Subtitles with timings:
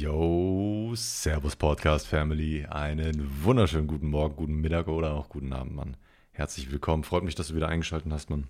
[0.00, 2.64] Yo, Servus Podcast Family.
[2.66, 5.96] Einen wunderschönen guten Morgen, guten Mittag oder auch guten Abend, Mann.
[6.30, 7.02] Herzlich willkommen.
[7.02, 8.46] Freut mich, dass du wieder eingeschaltet hast, Mann.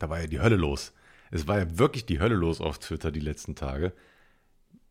[0.00, 0.94] Da war ja die Hölle los.
[1.30, 3.92] Es war ja wirklich die Hölle los auf Twitter die letzten Tage.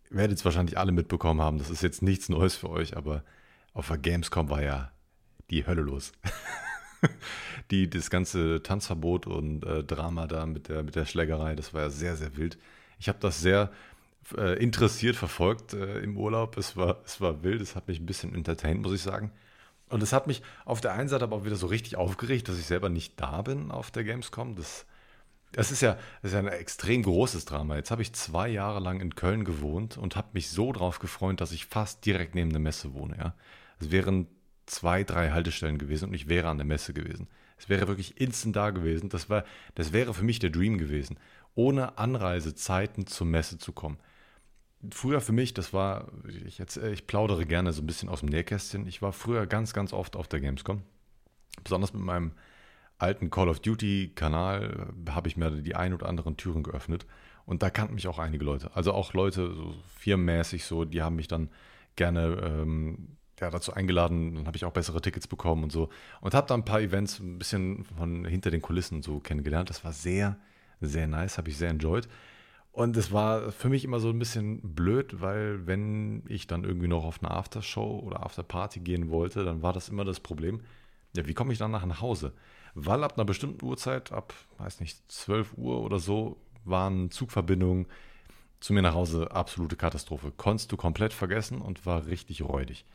[0.09, 1.57] Werdet es wahrscheinlich alle mitbekommen haben.
[1.57, 3.25] Das ist jetzt nichts Neues für euch, aber
[3.73, 4.93] auf der Gamescom war ja
[5.49, 6.13] die Hölle los.
[7.71, 11.81] die, das ganze Tanzverbot und äh, Drama da mit der, mit der Schlägerei, das war
[11.81, 12.57] ja sehr, sehr wild.
[12.99, 13.69] Ich habe das sehr
[14.35, 16.57] äh, interessiert verfolgt äh, im Urlaub.
[16.57, 19.31] Es war, es war wild, es hat mich ein bisschen entertained, muss ich sagen.
[19.89, 22.59] Und es hat mich auf der einen Seite aber auch wieder so richtig aufgeregt, dass
[22.59, 24.55] ich selber nicht da bin auf der Gamescom.
[24.55, 24.85] Das,
[25.53, 27.77] das, ist, ja, das ist ja ein extrem großes Drama.
[27.77, 31.39] Jetzt habe ich zwei Jahre lang in Köln gewohnt und habe mich so drauf gefreut,
[31.39, 33.17] dass ich fast direkt neben der Messe wohne.
[33.17, 33.33] Ja?
[33.79, 34.27] Es wären
[34.65, 37.27] zwei, drei Haltestellen gewesen und ich wäre an der Messe gewesen.
[37.57, 39.07] Es wäre wirklich instant da gewesen.
[39.07, 41.17] Das, war, das wäre für mich der Dream gewesen,
[41.55, 43.97] ohne Anreisezeiten zur Messe zu kommen
[44.91, 46.07] früher für mich, das war,
[46.45, 48.87] ich, jetzt, ich plaudere gerne so ein bisschen aus dem Nähkästchen.
[48.87, 50.81] Ich war früher ganz, ganz oft auf der Gamescom.
[51.63, 52.33] Besonders mit meinem
[52.97, 57.05] alten Call of Duty-Kanal habe ich mir die ein oder anderen Türen geöffnet.
[57.45, 58.75] Und da kannten mich auch einige Leute.
[58.75, 61.49] Also auch Leute, so firmenmäßig so, die haben mich dann
[61.95, 64.35] gerne ähm, ja, dazu eingeladen.
[64.35, 65.89] Dann habe ich auch bessere Tickets bekommen und so.
[66.21, 69.69] Und habe da ein paar Events ein bisschen von hinter den Kulissen so kennengelernt.
[69.69, 70.37] Das war sehr,
[70.81, 72.07] sehr nice, habe ich sehr enjoyed.
[72.77, 76.87] Und es war für mich immer so ein bisschen blöd, weil wenn ich dann irgendwie
[76.87, 80.61] noch auf eine Aftershow oder Afterparty gehen wollte, dann war das immer das Problem,
[81.15, 82.33] ja, wie komme ich dann nach Hause?
[82.75, 87.87] Weil ab einer bestimmten Uhrzeit, ab, weiß nicht, 12 Uhr oder so, waren Zugverbindungen
[88.59, 90.31] zu mir nach Hause absolute Katastrophe.
[90.37, 92.85] Konntest du komplett vergessen und war richtig räudig.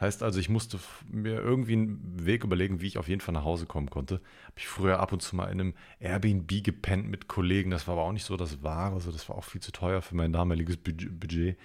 [0.00, 0.78] Heißt also, ich musste
[1.10, 4.14] mir irgendwie einen Weg überlegen, wie ich auf jeden Fall nach Hause kommen konnte.
[4.44, 7.70] Habe ich früher ab und zu mal in einem Airbnb gepennt mit Kollegen.
[7.70, 8.94] Das war aber auch nicht so das Wahre.
[8.94, 11.58] Also das war auch viel zu teuer für mein damaliges Budget.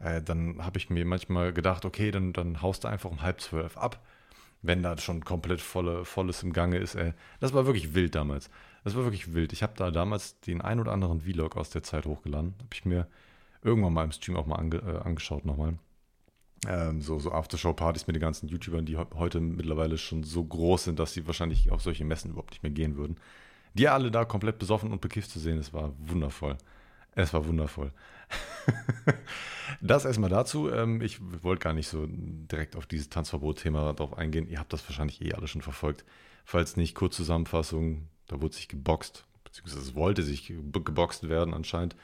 [0.00, 3.40] Äh, dann habe ich mir manchmal gedacht, okay, dann, dann haust du einfach um halb
[3.40, 4.04] zwölf ab,
[4.62, 6.96] wenn da schon komplett volle, volles im Gange ist.
[6.96, 7.14] Ey.
[7.38, 8.50] Das war wirklich wild damals.
[8.82, 9.52] Das war wirklich wild.
[9.52, 12.54] Ich habe da damals den ein oder anderen Vlog aus der Zeit hochgeladen.
[12.58, 13.06] Habe ich mir
[13.62, 15.78] irgendwann mal im Stream auch mal ange, äh, angeschaut nochmal
[16.68, 20.98] ähm, so, so Aftershow-Partys mit den ganzen YouTubern, die heute mittlerweile schon so groß sind,
[20.98, 23.16] dass sie wahrscheinlich auf solche Messen überhaupt nicht mehr gehen würden.
[23.74, 26.56] Die alle da komplett besoffen und bekifft zu sehen, es war wundervoll.
[27.12, 27.92] Es war wundervoll.
[29.80, 30.70] das erstmal dazu.
[30.70, 34.48] Ähm, ich wollte gar nicht so direkt auf dieses Tanzverbot-Thema drauf eingehen.
[34.48, 36.04] Ihr habt das wahrscheinlich eh alle schon verfolgt.
[36.44, 41.96] Falls nicht, Kurzzusammenfassung, da wurde sich geboxt, beziehungsweise es wollte sich geboxt werden anscheinend.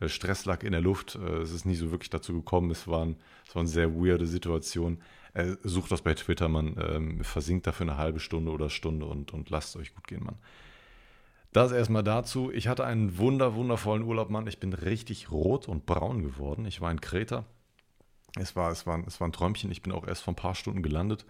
[0.00, 1.14] Äh, Stress lag in der Luft.
[1.14, 2.70] Äh, es ist nicht so wirklich dazu gekommen.
[2.70, 3.16] Es waren,
[3.46, 5.00] es waren sehr weirde Situationen.
[5.34, 9.32] Äh, sucht das bei Twitter, man ähm, versinkt dafür eine halbe Stunde oder Stunde und,
[9.32, 10.38] und lasst es euch gut gehen, Mann.
[11.52, 12.50] Das erstmal dazu.
[12.52, 14.46] Ich hatte einen wunder, wundervollen Urlaub, Mann.
[14.46, 16.64] Ich bin richtig rot und braun geworden.
[16.64, 17.44] Ich war in Kreta.
[18.36, 19.70] Es war, es war, es war ein Träumchen.
[19.72, 21.26] Ich bin auch erst vor ein paar Stunden gelandet.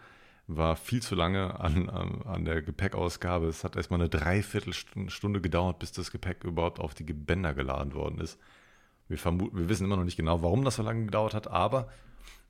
[0.47, 3.47] War viel zu lange an, an, an der Gepäckausgabe.
[3.47, 8.20] Es hat erstmal eine Dreiviertelstunde gedauert, bis das Gepäck überhaupt auf die Bänder geladen worden
[8.20, 8.38] ist.
[9.10, 11.88] Wir, wir wissen immer noch nicht genau, warum das so lange gedauert hat, aber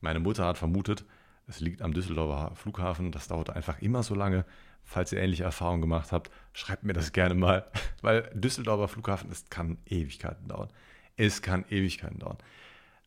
[0.01, 1.05] meine Mutter hat vermutet,
[1.51, 3.11] es liegt am Düsseldorfer Flughafen.
[3.11, 4.45] Das dauert einfach immer so lange.
[4.85, 7.67] Falls ihr ähnliche Erfahrungen gemacht habt, schreibt mir das gerne mal,
[8.03, 10.69] weil Düsseldorfer Flughafen, es kann Ewigkeiten dauern.
[11.17, 12.39] Es kann Ewigkeiten dauern.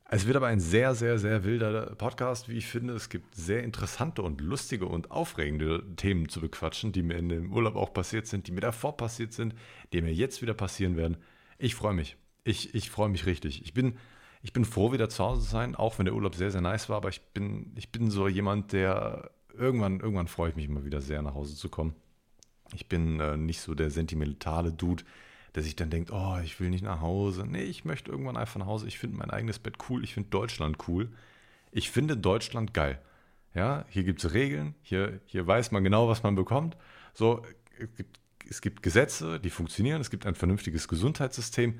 [0.09, 2.93] Es wird aber ein sehr, sehr, sehr wilder Podcast, wie ich finde.
[2.93, 7.51] Es gibt sehr interessante und lustige und aufregende Themen zu bequatschen, die mir in dem
[7.51, 9.55] Urlaub auch passiert sind, die mir davor passiert sind,
[9.91, 11.17] die mir jetzt wieder passieren werden.
[11.57, 12.17] Ich freue mich.
[12.43, 13.63] Ich, ich freue mich richtig.
[13.63, 13.97] Ich bin,
[14.41, 16.89] ich bin froh, wieder zu Hause zu sein, auch wenn der Urlaub sehr, sehr nice
[16.89, 16.97] war.
[16.97, 21.01] Aber ich bin, ich bin so jemand, der irgendwann, irgendwann freue ich mich immer wieder
[21.01, 21.95] sehr, nach Hause zu kommen.
[22.73, 25.03] Ich bin äh, nicht so der sentimentale Dude,
[25.55, 27.45] der sich dann denkt, oh, ich will nicht nach Hause.
[27.47, 28.87] Nee, ich möchte irgendwann einfach nach Hause.
[28.87, 30.03] Ich finde mein eigenes Bett cool.
[30.03, 31.09] Ich finde Deutschland cool.
[31.71, 32.99] Ich finde Deutschland geil.
[33.53, 34.73] Ja, hier gibt es Regeln.
[34.81, 36.75] Hier, hier weiß man genau, was man bekommt.
[37.13, 37.43] So,
[37.77, 40.01] es gibt, es gibt Gesetze, die funktionieren.
[40.01, 41.79] Es gibt ein vernünftiges Gesundheitssystem.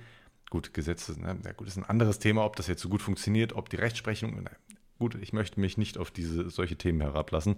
[0.53, 3.53] Gut, Gesetze, na, na gut, ist ein anderes Thema, ob das jetzt so gut funktioniert,
[3.53, 4.51] ob die Rechtsprechung, na,
[4.99, 7.55] gut, ich möchte mich nicht auf diese solche Themen herablassen.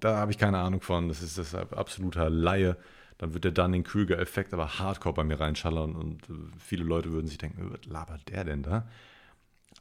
[0.00, 1.08] Da habe ich keine Ahnung von.
[1.08, 2.78] Das ist deshalb absoluter Laie.
[3.18, 7.36] Dann wird der Dunning-Krüger-Effekt aber hardcore bei mir reinschallern und äh, viele Leute würden sich
[7.36, 8.88] denken, was labert der denn da?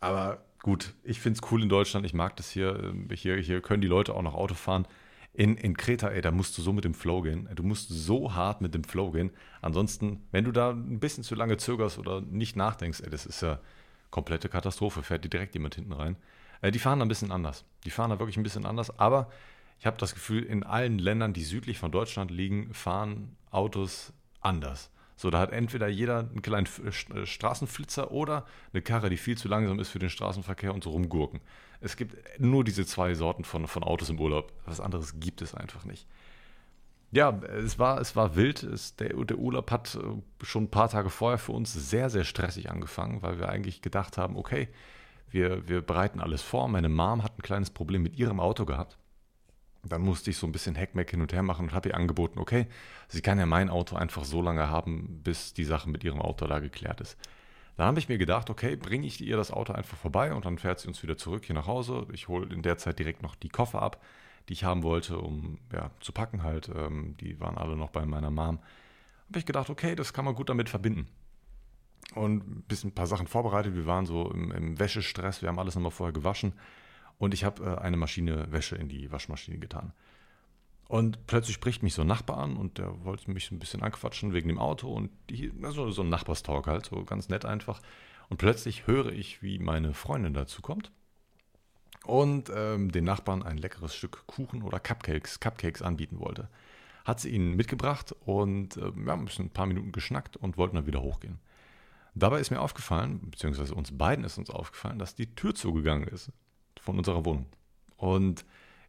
[0.01, 2.05] Aber gut, ich finde es cool in Deutschland.
[2.05, 2.93] Ich mag das hier.
[3.09, 3.37] Äh, hier.
[3.37, 4.85] Hier können die Leute auch noch Auto fahren.
[5.33, 7.49] In, in Kreta, ey, da musst du so mit dem Flow gehen.
[7.55, 9.31] Du musst so hart mit dem Flow gehen.
[9.61, 13.41] Ansonsten, wenn du da ein bisschen zu lange zögerst oder nicht nachdenkst, ey, das ist
[13.41, 13.59] ja
[14.09, 15.03] komplette Katastrophe.
[15.03, 16.17] Fährt dir direkt jemand hinten rein.
[16.61, 17.65] Äh, die fahren da ein bisschen anders.
[17.85, 18.99] Die fahren da wirklich ein bisschen anders.
[18.99, 19.29] Aber
[19.79, 24.91] ich habe das Gefühl, in allen Ländern, die südlich von Deutschland liegen, fahren Autos anders.
[25.21, 29.47] So, da hat entweder jeder einen kleinen äh, Straßenflitzer oder eine Karre, die viel zu
[29.47, 31.41] langsam ist für den Straßenverkehr und so rumgurken.
[31.79, 34.51] Es gibt nur diese zwei Sorten von, von Autos im Urlaub.
[34.65, 36.07] Was anderes gibt es einfach nicht.
[37.11, 38.63] Ja, es war, es war wild.
[38.63, 42.23] Es, der, der Urlaub hat äh, schon ein paar Tage vorher für uns sehr, sehr
[42.23, 44.69] stressig angefangen, weil wir eigentlich gedacht haben, okay,
[45.29, 46.67] wir, wir bereiten alles vor.
[46.67, 48.97] Meine Mom hat ein kleines Problem mit ihrem Auto gehabt.
[49.83, 52.39] Dann musste ich so ein bisschen Hackmack hin und her machen und habe ihr angeboten,
[52.39, 52.67] okay,
[53.07, 56.45] sie kann ja mein Auto einfach so lange haben, bis die Sache mit ihrem Auto
[56.45, 57.17] da geklärt ist.
[57.77, 60.59] Dann habe ich mir gedacht, okay, bringe ich ihr das Auto einfach vorbei und dann
[60.59, 62.05] fährt sie uns wieder zurück hier nach Hause.
[62.11, 64.03] Ich hole in der Zeit direkt noch die Koffer ab,
[64.49, 66.69] die ich haben wollte, um ja, zu packen halt.
[66.69, 68.59] Ähm, die waren alle noch bei meiner Mom.
[69.29, 71.07] Habe ich gedacht, okay, das kann man gut damit verbinden.
[72.13, 73.73] Und ein bisschen ein paar Sachen vorbereitet.
[73.75, 76.53] Wir waren so im, im Wäschestress, wir haben alles nochmal vorher gewaschen.
[77.21, 79.93] Und ich habe äh, eine Maschine Wäsche in die Waschmaschine getan.
[80.87, 84.33] Und plötzlich spricht mich so ein Nachbar an und der wollte mich ein bisschen anquatschen
[84.33, 87.79] wegen dem Auto und die, also so ein Nachbarstalk halt, so ganz nett einfach.
[88.29, 90.91] Und plötzlich höre ich, wie meine Freundin dazu kommt
[92.07, 96.49] und ähm, den Nachbarn ein leckeres Stück Kuchen oder Cupcakes, Cupcakes anbieten wollte.
[97.05, 100.87] Hat sie ihnen mitgebracht und äh, wir haben ein paar Minuten geschnackt und wollten dann
[100.87, 101.37] wieder hochgehen.
[102.15, 106.31] Dabei ist mir aufgefallen, beziehungsweise uns beiden ist uns aufgefallen, dass die Tür zugegangen ist
[106.81, 107.45] von unserer Wohnung.
[107.95, 108.41] Und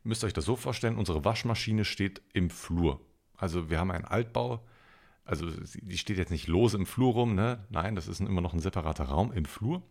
[0.04, 3.00] ihr müsst euch das so vorstellen, unsere Waschmaschine steht im Flur.
[3.36, 4.64] Also wir haben einen Altbau,
[5.24, 7.64] also die steht jetzt nicht lose im Flur rum, ne?
[7.70, 9.82] nein, das ist immer noch ein separater Raum im Flur.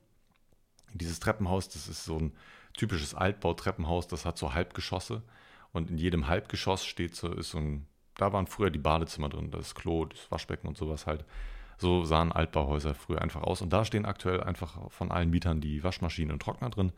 [0.93, 2.33] Dieses Treppenhaus, das ist so ein
[2.73, 5.23] typisches Altbau-Treppenhaus, das hat so Halbgeschosse
[5.71, 9.51] und in jedem Halbgeschoss steht so, ist so ein, da waren früher die Badezimmer drin,
[9.51, 11.23] das Klo, das Waschbecken und sowas halt.
[11.77, 13.61] So sahen Altbauhäuser früher einfach aus.
[13.63, 16.91] Und da stehen aktuell einfach von allen Mietern die Waschmaschinen und Trockner drin.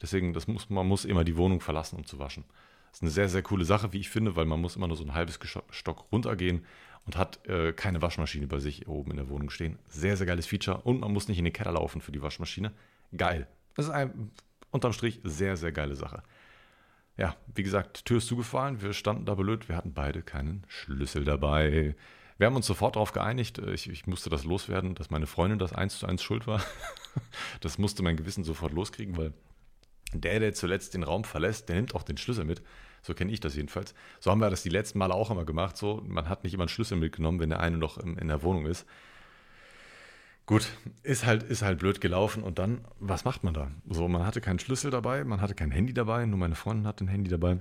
[0.00, 2.44] Deswegen, das muss, man muss immer die Wohnung verlassen, um zu waschen.
[2.90, 4.96] Das ist eine sehr, sehr coole Sache, wie ich finde, weil man muss immer nur
[4.96, 5.38] so ein halbes
[5.70, 6.64] Stock runtergehen
[7.04, 9.78] und hat äh, keine Waschmaschine bei sich oben in der Wohnung stehen.
[9.88, 10.82] Sehr, sehr geiles Feature.
[10.82, 12.72] Und man muss nicht in den Keller laufen für die Waschmaschine.
[13.16, 13.46] Geil.
[13.74, 14.30] Das ist ein,
[14.70, 16.22] unterm Strich sehr, sehr geile Sache.
[17.16, 18.80] Ja, wie gesagt, Tür ist zugefallen.
[18.80, 19.68] Wir standen da blöd.
[19.68, 21.96] Wir hatten beide keinen Schlüssel dabei.
[22.38, 23.58] Wir haben uns sofort darauf geeinigt.
[23.58, 26.62] Ich, ich, musste das loswerden, dass meine Freundin das eins zu eins schuld war.
[27.60, 29.32] Das musste mein Gewissen sofort loskriegen, weil
[30.12, 32.62] der, der zuletzt den Raum verlässt, der nimmt auch den Schlüssel mit.
[33.02, 33.94] So kenne ich das jedenfalls.
[34.20, 35.76] So haben wir das die letzten Male auch immer gemacht.
[35.76, 38.66] So, man hat nicht immer einen Schlüssel mitgenommen, wenn der eine noch in der Wohnung
[38.66, 38.86] ist.
[40.46, 40.66] Gut,
[41.02, 42.42] ist halt, ist halt blöd gelaufen.
[42.42, 43.70] Und dann, was macht man da?
[43.88, 47.04] So, man hatte keinen Schlüssel dabei, man hatte kein Handy dabei, nur meine Freundin hatte
[47.04, 47.58] ein Handy dabei.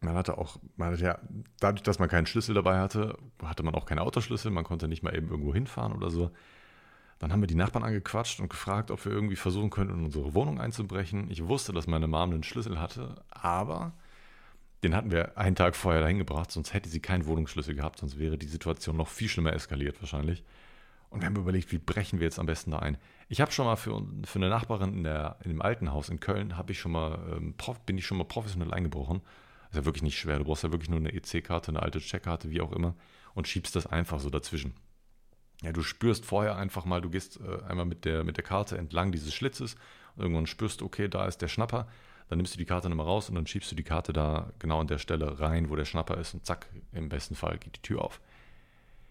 [0.00, 1.18] Man hatte auch, man hatte ja,
[1.58, 5.02] dadurch, dass man keinen Schlüssel dabei hatte, hatte man auch keinen Autoschlüssel, man konnte nicht
[5.02, 6.30] mal eben irgendwo hinfahren oder so.
[7.20, 10.34] Dann haben wir die Nachbarn angequatscht und gefragt, ob wir irgendwie versuchen könnten, in unsere
[10.34, 11.30] Wohnung einzubrechen.
[11.30, 13.92] Ich wusste, dass meine Mom einen Schlüssel hatte, aber
[14.82, 18.18] den hatten wir einen Tag vorher dahin gebracht, sonst hätte sie keinen Wohnungsschlüssel gehabt, sonst
[18.18, 20.42] wäre die Situation noch viel schlimmer eskaliert wahrscheinlich.
[21.10, 22.96] Und wir haben überlegt, wie brechen wir jetzt am besten da ein.
[23.28, 26.20] Ich habe schon mal für, für eine Nachbarin in, der, in dem alten Haus in
[26.20, 29.20] Köln, ich schon mal, ähm, bin ich schon mal professionell eingebrochen.
[29.70, 30.38] Ist ja wirklich nicht schwer.
[30.38, 32.94] Du brauchst ja wirklich nur eine EC-Karte, eine alte Checkkarte, wie auch immer,
[33.34, 34.72] und schiebst das einfach so dazwischen.
[35.62, 38.78] Ja, du spürst vorher einfach mal, du gehst äh, einmal mit der, mit der Karte
[38.78, 39.76] entlang dieses Schlitzes
[40.16, 41.86] und irgendwann spürst du, okay, da ist der Schnapper.
[42.28, 44.80] Dann nimmst du die Karte nochmal raus und dann schiebst du die Karte da genau
[44.80, 47.82] an der Stelle rein, wo der Schnapper ist und zack, im besten Fall geht die
[47.82, 48.20] Tür auf.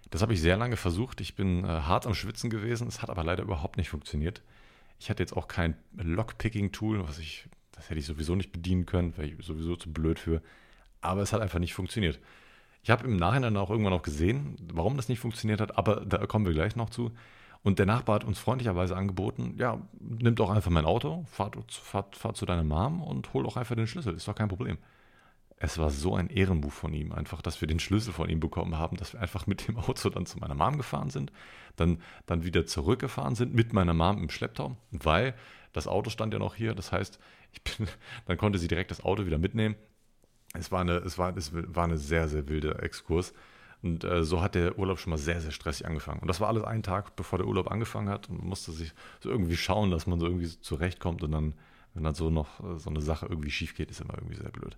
[0.09, 1.21] Das habe ich sehr lange versucht.
[1.21, 2.87] Ich bin äh, hart am Schwitzen gewesen.
[2.87, 4.41] Es hat aber leider überhaupt nicht funktioniert.
[4.99, 9.15] Ich hatte jetzt auch kein Lockpicking-Tool, was ich, das hätte ich sowieso nicht bedienen können,
[9.17, 10.41] wäre ich sowieso zu blöd für.
[11.01, 12.19] Aber es hat einfach nicht funktioniert.
[12.81, 16.25] Ich habe im Nachhinein auch irgendwann noch gesehen, warum das nicht funktioniert hat, aber da
[16.25, 17.11] kommen wir gleich noch zu.
[17.61, 22.07] Und der Nachbar hat uns freundlicherweise angeboten, ja, nimm doch einfach mein Auto, fahr, fahr,
[22.13, 24.77] fahr zu deiner Mom und hol doch einfach den Schlüssel, ist doch kein Problem.
[25.57, 28.77] Es war so ein Ehrenbuch von ihm, einfach, dass wir den Schlüssel von ihm bekommen
[28.77, 31.33] haben, dass wir einfach mit dem Auto dann zu meiner Mom gefahren sind,
[31.75, 35.35] dann, dann wieder zurückgefahren sind mit meiner Mom im Schlepptau, weil
[35.73, 37.19] das Auto stand ja noch hier, das heißt,
[37.65, 37.89] bin,
[38.25, 39.75] dann konnte sie direkt das Auto wieder mitnehmen
[40.53, 43.33] es war eine, es war, es war eine sehr, sehr wilde Exkurs.
[43.81, 46.19] Und äh, so hat der Urlaub schon mal sehr, sehr stressig angefangen.
[46.19, 48.29] Und das war alles einen Tag, bevor der Urlaub angefangen hat.
[48.29, 51.23] Und man musste sich so irgendwie schauen, dass man so irgendwie zurechtkommt.
[51.23, 51.53] Und dann,
[51.93, 54.49] wenn dann so noch äh, so eine Sache irgendwie schief geht, ist immer irgendwie sehr
[54.49, 54.77] blöd.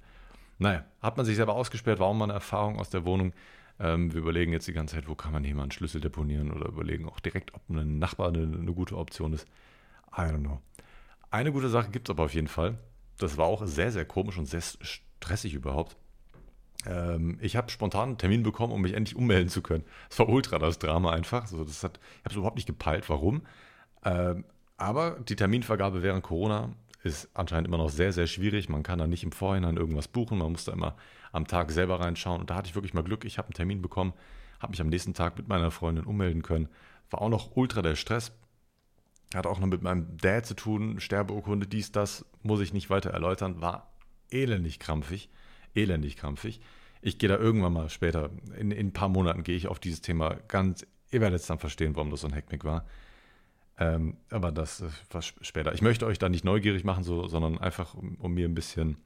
[0.60, 3.34] Naja, hat man sich selber ausgesperrt, war auch mal eine Erfahrung aus der Wohnung.
[3.80, 6.52] Ähm, wir überlegen jetzt die ganze Zeit, wo kann man hier mal einen Schlüssel deponieren
[6.52, 9.48] oder überlegen auch direkt, ob ein Nachbar eine, eine gute Option ist.
[10.16, 10.62] I don't know.
[11.32, 12.78] Eine gute Sache gibt es aber auf jeden Fall.
[13.18, 14.62] Das war auch sehr, sehr komisch und sehr
[15.22, 15.96] stressig überhaupt.
[16.86, 19.84] Ähm, ich habe spontan einen Termin bekommen, um mich endlich ummelden zu können.
[20.10, 21.48] Es war ultra das Drama einfach.
[21.48, 23.44] So, das hat, ich habe es überhaupt nicht gepeilt, warum.
[24.04, 24.46] Ähm,
[24.78, 26.74] aber die Terminvergabe während Corona
[27.04, 28.68] ist anscheinend immer noch sehr, sehr schwierig.
[28.70, 30.40] Man kann da nicht im Vorhinein irgendwas buchen.
[30.40, 30.96] Man muss da immer
[31.32, 32.42] am Tag selber reinschauen.
[32.42, 33.26] Und da hatte ich wirklich mal Glück.
[33.26, 34.14] Ich habe einen Termin bekommen,
[34.60, 36.68] habe mich am nächsten Tag mit meiner Freundin ummelden können.
[37.12, 38.32] War auch noch ultra der Stress.
[39.34, 43.12] Hat auch noch mit meinem Dad zu tun, Sterbeurkunde, dies, das, muss ich nicht weiter
[43.12, 43.62] erläutern.
[43.62, 43.91] War
[44.32, 45.30] elendig krampfig,
[45.76, 46.62] elendig krampfig.
[47.02, 50.02] Ich gehe da irgendwann mal später, in, in ein paar Monaten gehe ich auf dieses
[50.02, 52.86] Thema ganz, ihr werdet es dann verstehen, warum das so ein Hacknick war.
[53.78, 55.74] Ähm, aber das war später.
[55.74, 58.98] Ich möchte euch da nicht neugierig machen, so, sondern einfach, um, um mir ein bisschen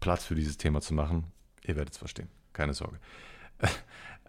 [0.00, 1.24] Platz für dieses Thema zu machen.
[1.64, 2.98] Ihr werdet es verstehen, keine Sorge.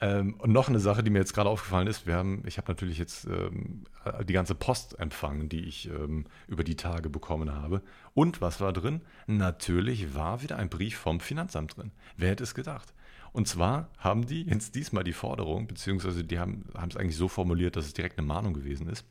[0.03, 2.69] Ähm, und noch eine Sache, die mir jetzt gerade aufgefallen ist, wir haben, ich habe
[2.69, 3.85] natürlich jetzt ähm,
[4.27, 7.81] die ganze Post empfangen, die ich ähm, über die Tage bekommen habe.
[8.13, 8.99] Und was war drin?
[9.27, 11.93] Natürlich war wieder ein Brief vom Finanzamt drin.
[12.17, 12.93] Wer hätte es gedacht?
[13.31, 17.29] Und zwar haben die jetzt diesmal die Forderung, beziehungsweise die haben, haben es eigentlich so
[17.29, 19.05] formuliert, dass es direkt eine Mahnung gewesen ist.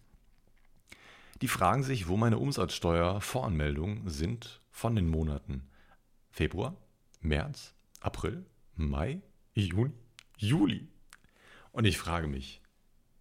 [1.40, 5.70] Die fragen sich, wo meine Umsatzsteuervoranmeldungen sind von den Monaten
[6.30, 6.76] Februar,
[7.22, 8.44] März, April,
[8.76, 9.22] Mai,
[9.54, 9.92] Juni,
[10.42, 10.88] Juli.
[11.72, 12.60] Und ich frage mich,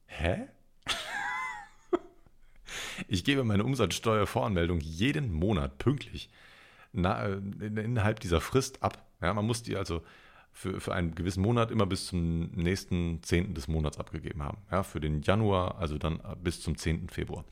[0.08, 0.48] hä?
[3.08, 6.30] ich gebe meine Umsatzsteuervoranmeldung jeden Monat pünktlich
[6.94, 9.06] na, äh, innerhalb dieser Frist ab.
[9.22, 10.04] Ja, man muss die also
[10.52, 13.54] für, für einen gewissen Monat immer bis zum nächsten 10.
[13.54, 14.58] des Monats abgegeben haben.
[14.70, 17.10] Ja, für den Januar, also dann bis zum 10.
[17.10, 17.46] Februar.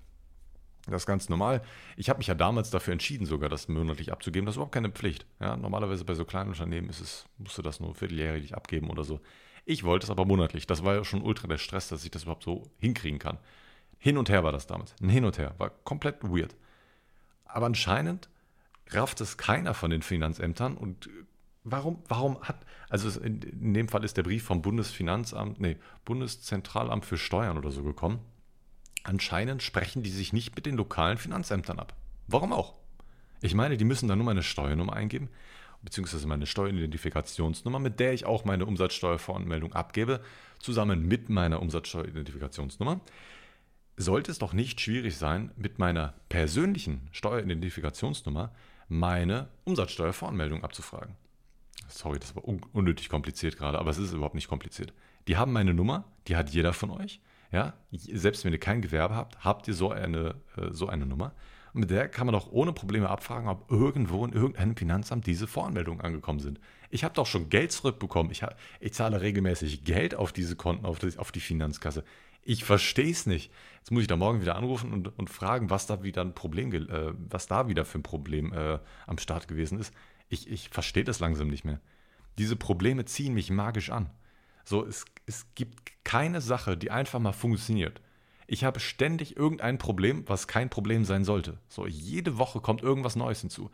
[0.85, 1.61] Das ist ganz normal.
[1.97, 4.45] Ich habe mich ja damals dafür entschieden, sogar das monatlich abzugeben.
[4.45, 5.25] Das ist überhaupt keine Pflicht.
[5.39, 9.03] Ja, normalerweise bei so kleinen Unternehmen ist es, musst du das nur vierteljährlich abgeben oder
[9.03, 9.19] so.
[9.65, 10.67] Ich wollte es aber monatlich.
[10.67, 13.37] Das war ja schon ultra der Stress, dass ich das überhaupt so hinkriegen kann.
[13.97, 14.95] Hin und her war das damals.
[15.01, 15.55] Ein Hin und her.
[15.57, 16.55] War komplett weird.
[17.45, 18.29] Aber anscheinend
[18.89, 21.09] rafft es keiner von den Finanzämtern und
[21.63, 27.17] warum, warum hat, also in, dem Fall ist der Brief vom Bundesfinanzamt, nee, Bundeszentralamt für
[27.17, 28.19] Steuern oder so gekommen
[29.03, 31.95] Anscheinend sprechen die sich nicht mit den lokalen Finanzämtern ab.
[32.27, 32.75] Warum auch?
[33.41, 35.29] Ich meine, die müssen da nur meine Steuernummer eingeben,
[35.81, 40.21] beziehungsweise meine Steueridentifikationsnummer, mit der ich auch meine Umsatzsteuervoranmeldung abgebe,
[40.59, 42.99] zusammen mit meiner Umsatzsteueridentifikationsnummer.
[43.97, 48.51] Sollte es doch nicht schwierig sein, mit meiner persönlichen Steueridentifikationsnummer
[48.87, 51.15] meine Umsatzsteuervoranmeldung abzufragen.
[51.87, 54.93] Sorry, das war unnötig kompliziert gerade, aber es ist überhaupt nicht kompliziert.
[55.27, 57.19] Die haben meine Nummer, die hat jeder von euch.
[57.51, 61.33] Ja, selbst wenn ihr kein Gewerbe habt, habt ihr so eine, äh, so eine Nummer.
[61.73, 65.47] Und mit der kann man doch ohne Probleme abfragen, ob irgendwo in irgendeinem Finanzamt diese
[65.47, 66.59] Voranmeldungen angekommen sind.
[66.89, 68.31] Ich habe doch schon Geld zurückbekommen.
[68.31, 68.43] Ich,
[68.79, 72.03] ich, zahle regelmäßig Geld auf diese Konten, auf die, auf die Finanzkasse.
[72.43, 73.51] Ich verstehe es nicht.
[73.77, 76.73] Jetzt muss ich da morgen wieder anrufen und, und fragen, was da wieder ein Problem,
[76.73, 79.93] äh, was da wieder für ein Problem äh, am Start gewesen ist.
[80.29, 81.79] Ich, ich verstehe das langsam nicht mehr.
[82.37, 84.09] Diese Probleme ziehen mich magisch an.
[84.63, 88.01] So, es, es gibt keine Sache, die einfach mal funktioniert.
[88.51, 91.59] Ich habe ständig irgendein Problem, was kein Problem sein sollte.
[91.67, 93.69] So, jede Woche kommt irgendwas Neues hinzu.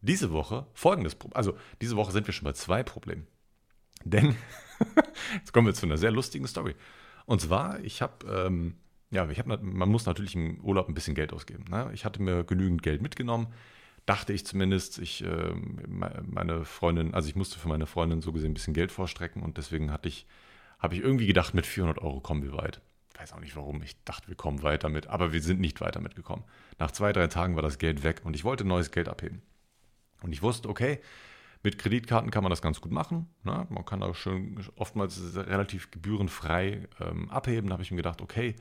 [0.00, 1.36] Diese Woche folgendes Problem.
[1.36, 3.26] Also, diese Woche sind wir schon bei zwei Problemen.
[4.04, 4.36] Denn,
[5.34, 6.74] jetzt kommen wir zu einer sehr lustigen Story.
[7.26, 8.76] Und zwar, ich habe, ähm,
[9.10, 11.64] ja, ich habe, man muss natürlich im Urlaub ein bisschen Geld ausgeben.
[11.70, 11.90] Ne?
[11.94, 13.48] Ich hatte mir genügend Geld mitgenommen
[14.08, 15.52] dachte ich zumindest, ich, äh,
[15.86, 19.58] meine Freundin, also ich musste für meine Freundin so gesehen ein bisschen Geld vorstrecken und
[19.58, 20.26] deswegen hatte ich,
[20.78, 22.80] habe ich irgendwie gedacht, mit 400 Euro kommen wir weit.
[23.18, 25.80] Ich weiß auch nicht warum, ich dachte, wir kommen weit damit, aber wir sind nicht
[25.80, 26.44] weiter mitgekommen.
[26.78, 29.42] Nach zwei, drei Tagen war das Geld weg und ich wollte neues Geld abheben.
[30.22, 31.00] Und ich wusste, okay,
[31.64, 33.26] mit Kreditkarten kann man das ganz gut machen.
[33.42, 33.66] Ne?
[33.70, 37.70] Man kann auch schon oftmals relativ gebührenfrei ähm, abheben.
[37.70, 38.54] Da habe ich mir gedacht, okay,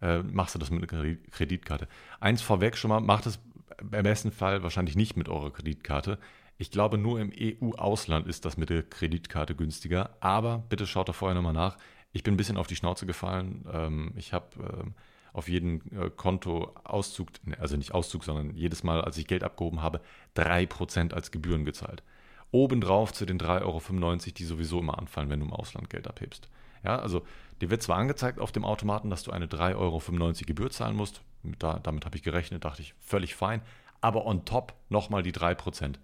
[0.00, 1.86] äh, machst du das mit einer Kreditkarte.
[2.20, 3.38] Eins vorweg schon mal, macht es
[3.80, 6.18] im besten Fall wahrscheinlich nicht mit eurer Kreditkarte.
[6.56, 10.16] Ich glaube, nur im EU-Ausland ist das mit der Kreditkarte günstiger.
[10.20, 11.76] Aber bitte schaut da vorher nochmal nach.
[12.12, 13.64] Ich bin ein bisschen auf die Schnauze gefallen.
[13.72, 14.94] Ähm, ich habe ähm,
[15.32, 19.82] auf jeden äh, Kontoauszug, ne, also nicht Auszug, sondern jedes Mal, als ich Geld abgehoben
[19.82, 20.00] habe,
[20.36, 22.02] 3% als Gebühren gezahlt.
[22.50, 26.48] Obendrauf zu den 3,95 Euro, die sowieso immer anfallen, wenn du im Ausland Geld abhebst.
[26.82, 27.22] Ja, also
[27.60, 30.02] dir wird zwar angezeigt auf dem Automaten, dass du eine 3,95 Euro
[30.46, 33.62] Gebühr zahlen musst, da, damit habe ich gerechnet, dachte ich, völlig fein.
[34.00, 35.96] Aber on top nochmal die 3%.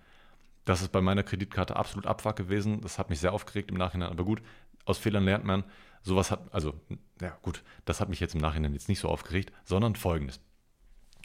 [0.64, 2.80] Das ist bei meiner Kreditkarte absolut Abfuck gewesen.
[2.80, 4.10] Das hat mich sehr aufgeregt im Nachhinein.
[4.10, 4.42] Aber gut,
[4.84, 5.64] aus Fehlern lernt man.
[6.06, 6.72] Sowas hat, also,
[7.20, 10.38] ja gut, das hat mich jetzt im Nachhinein jetzt nicht so aufgeregt, sondern folgendes.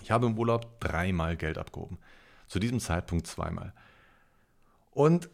[0.01, 1.99] Ich habe im Urlaub dreimal Geld abgehoben.
[2.47, 3.75] Zu diesem Zeitpunkt zweimal.
[4.89, 5.29] Und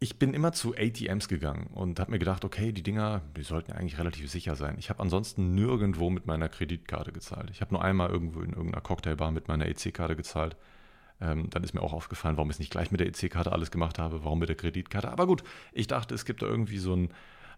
[0.00, 3.72] ich bin immer zu ATMs gegangen und habe mir gedacht, okay, die Dinger, die sollten
[3.72, 4.76] eigentlich relativ sicher sein.
[4.78, 7.50] Ich habe ansonsten nirgendwo mit meiner Kreditkarte gezahlt.
[7.50, 10.56] Ich habe nur einmal irgendwo in irgendeiner Cocktailbar mit meiner EC-Karte gezahlt.
[11.20, 13.98] Ähm, dann ist mir auch aufgefallen, warum ich nicht gleich mit der EC-Karte alles gemacht
[13.98, 15.10] habe, warum mit der Kreditkarte.
[15.10, 17.10] Aber gut, ich dachte, es gibt da irgendwie so einen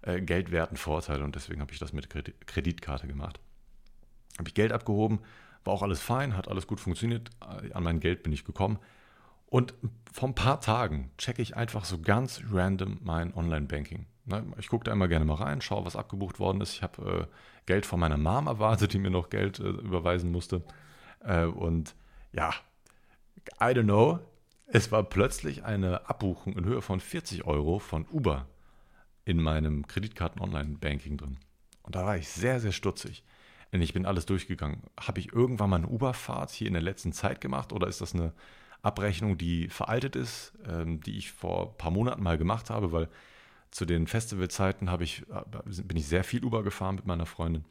[0.03, 3.41] äh, geldwerten Vorteil und deswegen habe ich das mit Kreditkarte gemacht.
[4.39, 5.21] Habe ich Geld abgehoben,
[5.65, 7.31] war auch alles fein, hat alles gut funktioniert.
[7.41, 8.79] An mein Geld bin ich gekommen.
[9.47, 9.75] Und
[10.13, 14.07] vor ein paar Tagen checke ich einfach so ganz random mein Online-Banking.
[14.27, 14.45] Ne?
[14.59, 16.75] Ich gucke da immer gerne mal rein, schaue, was abgebucht worden ist.
[16.75, 17.37] Ich habe äh,
[17.67, 20.63] Geld von meiner Mom erwartet, die mir noch Geld äh, überweisen musste.
[21.21, 21.95] Äh, und
[22.33, 22.51] ja,
[23.61, 24.19] I don't know.
[24.67, 28.47] Es war plötzlich eine Abbuchung in Höhe von 40 Euro von Uber
[29.27, 31.37] in meinem Kreditkarten-Online-Banking drin.
[31.83, 33.23] Und da war ich sehr, sehr stutzig.
[33.73, 34.83] Denn ich bin alles durchgegangen.
[34.99, 38.15] Habe ich irgendwann mal eine Uber-Fahrt hier in der letzten Zeit gemacht oder ist das
[38.15, 38.33] eine
[38.83, 43.09] Abrechnung, die veraltet ist, ähm, die ich vor ein paar Monaten mal gemacht habe, weil
[43.73, 47.65] zu den Festivalzeiten ich, äh, bin ich sehr viel Uber gefahren mit meiner Freundin.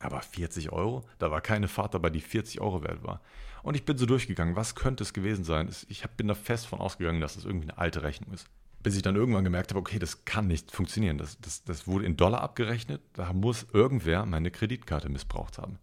[0.00, 1.02] Aber 40 Euro?
[1.18, 3.22] Da war keine Fahrt dabei, die 40 Euro wert war.
[3.62, 5.70] Und ich bin so durchgegangen, was könnte es gewesen sein?
[5.88, 8.46] Ich bin da fest von ausgegangen, dass das irgendwie eine alte Rechnung ist.
[8.88, 11.18] Bis ich dann irgendwann gemerkt habe, okay, das kann nicht funktionieren.
[11.18, 13.02] Das, das, das wurde in Dollar abgerechnet.
[13.12, 15.78] Da muss irgendwer meine Kreditkarte missbraucht haben.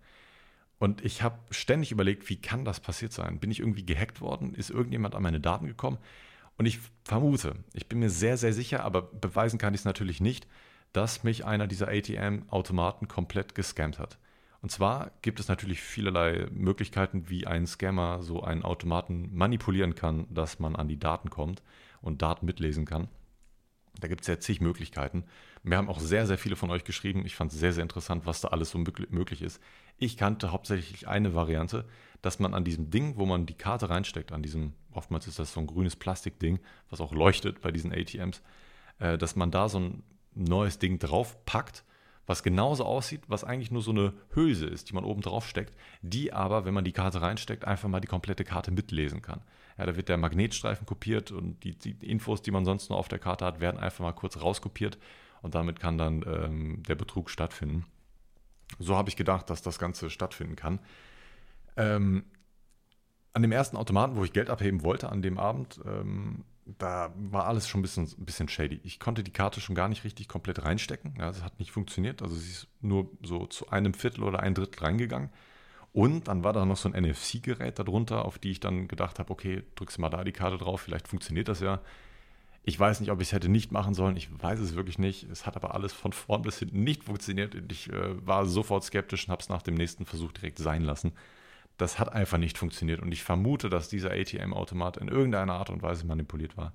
[0.79, 3.39] Und ich habe ständig überlegt, wie kann das passiert sein?
[3.39, 4.55] Bin ich irgendwie gehackt worden?
[4.55, 5.99] Ist irgendjemand an meine Daten gekommen?
[6.57, 10.19] Und ich vermute, ich bin mir sehr, sehr sicher, aber beweisen kann ich es natürlich
[10.19, 10.47] nicht,
[10.91, 14.17] dass mich einer dieser ATM-Automaten komplett gescammt hat.
[14.63, 20.25] Und zwar gibt es natürlich vielerlei Möglichkeiten, wie ein Scammer so einen Automaten manipulieren kann,
[20.33, 21.61] dass man an die Daten kommt
[22.05, 23.09] und Daten mitlesen kann.
[23.99, 25.23] Da gibt es ja zig Möglichkeiten.
[25.63, 27.25] Wir haben auch sehr, sehr viele von euch geschrieben.
[27.25, 29.61] Ich fand es sehr, sehr interessant, was da alles so möglich ist.
[29.97, 31.85] Ich kannte hauptsächlich eine Variante,
[32.21, 35.53] dass man an diesem Ding, wo man die Karte reinsteckt, an diesem, oftmals ist das
[35.53, 36.59] so ein grünes Plastikding,
[36.89, 38.41] was auch leuchtet bei diesen ATMs,
[38.99, 41.83] äh, dass man da so ein neues Ding draufpackt,
[42.27, 45.73] was genauso aussieht, was eigentlich nur so eine Hülse ist, die man oben drauf steckt,
[46.01, 49.41] die aber, wenn man die Karte reinsteckt, einfach mal die komplette Karte mitlesen kann.
[49.77, 53.07] Ja, da wird der Magnetstreifen kopiert und die, die Infos, die man sonst nur auf
[53.07, 54.97] der Karte hat, werden einfach mal kurz rauskopiert
[55.41, 57.85] und damit kann dann ähm, der Betrug stattfinden.
[58.79, 60.79] So habe ich gedacht, dass das Ganze stattfinden kann.
[61.77, 62.23] Ähm,
[63.33, 67.45] an dem ersten Automaten, wo ich Geld abheben wollte, an dem Abend, ähm, da war
[67.45, 68.79] alles schon ein bisschen, ein bisschen shady.
[68.83, 71.15] Ich konnte die Karte schon gar nicht richtig komplett reinstecken.
[71.19, 72.21] Ja, das hat nicht funktioniert.
[72.21, 75.29] Also sie ist nur so zu einem Viertel oder ein Drittel reingegangen.
[75.95, 79.31] Und dann war da noch so ein NFC-Gerät darunter, auf die ich dann gedacht habe,
[79.31, 81.79] okay, drückst du mal da die Karte drauf, vielleicht funktioniert das ja.
[82.65, 84.17] Ich weiß nicht, ob ich es hätte nicht machen sollen.
[84.17, 85.23] Ich weiß es wirklich nicht.
[85.31, 87.55] Es hat aber alles von vorn bis hinten nicht funktioniert.
[87.71, 91.13] Ich äh, war sofort skeptisch und habe es nach dem nächsten Versuch direkt sein lassen.
[91.77, 93.01] Das hat einfach nicht funktioniert.
[93.01, 96.73] Und ich vermute, dass dieser ATM-Automat in irgendeiner Art und Weise manipuliert war.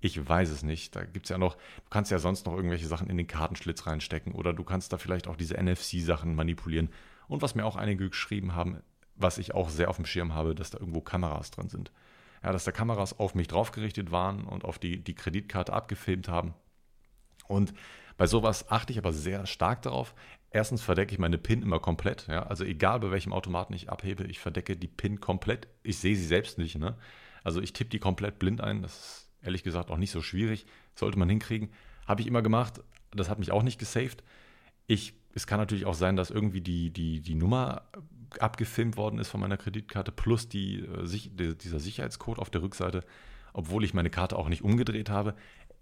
[0.00, 0.96] Ich weiß es nicht.
[0.96, 3.86] Da gibt es ja noch, du kannst ja sonst noch irgendwelche Sachen in den Kartenschlitz
[3.86, 6.88] reinstecken oder du kannst da vielleicht auch diese NFC-Sachen manipulieren.
[7.28, 8.82] Und was mir auch einige geschrieben haben,
[9.14, 11.90] was ich auch sehr auf dem Schirm habe, dass da irgendwo Kameras drin sind
[12.46, 16.54] ja, dass da Kameras auf mich draufgerichtet waren und auf die, die Kreditkarte abgefilmt haben.
[17.48, 17.74] Und
[18.16, 20.14] bei sowas achte ich aber sehr stark darauf.
[20.50, 22.28] Erstens verdecke ich meine PIN immer komplett.
[22.28, 22.44] Ja?
[22.44, 25.66] Also egal bei welchem Automaten ich abhebe, ich verdecke die PIN komplett.
[25.82, 26.78] Ich sehe sie selbst nicht.
[26.78, 26.96] Ne?
[27.42, 28.82] Also ich tippe die komplett blind ein.
[28.82, 30.66] Das ist ehrlich gesagt auch nicht so schwierig.
[30.94, 31.70] Sollte man hinkriegen.
[32.06, 32.80] Habe ich immer gemacht.
[33.10, 34.22] Das hat mich auch nicht gesaved.
[34.86, 37.82] Ich, es kann natürlich auch sein, dass irgendwie die, die, die Nummer
[38.40, 43.04] abgefilmt worden ist von meiner Kreditkarte, plus die, äh, dieser Sicherheitscode auf der Rückseite,
[43.52, 45.34] obwohl ich meine Karte auch nicht umgedreht habe.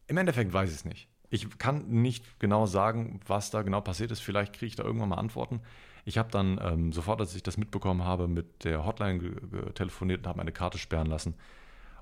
[0.08, 1.08] Im Endeffekt weiß ich es nicht.
[1.30, 4.20] Ich kann nicht genau sagen, was da genau passiert ist.
[4.20, 5.60] Vielleicht kriege ich da irgendwann mal Antworten.
[6.04, 10.26] Ich habe dann ähm, sofort, als ich das mitbekommen habe, mit der Hotline telefoniert und
[10.26, 11.34] habe meine Karte sperren lassen.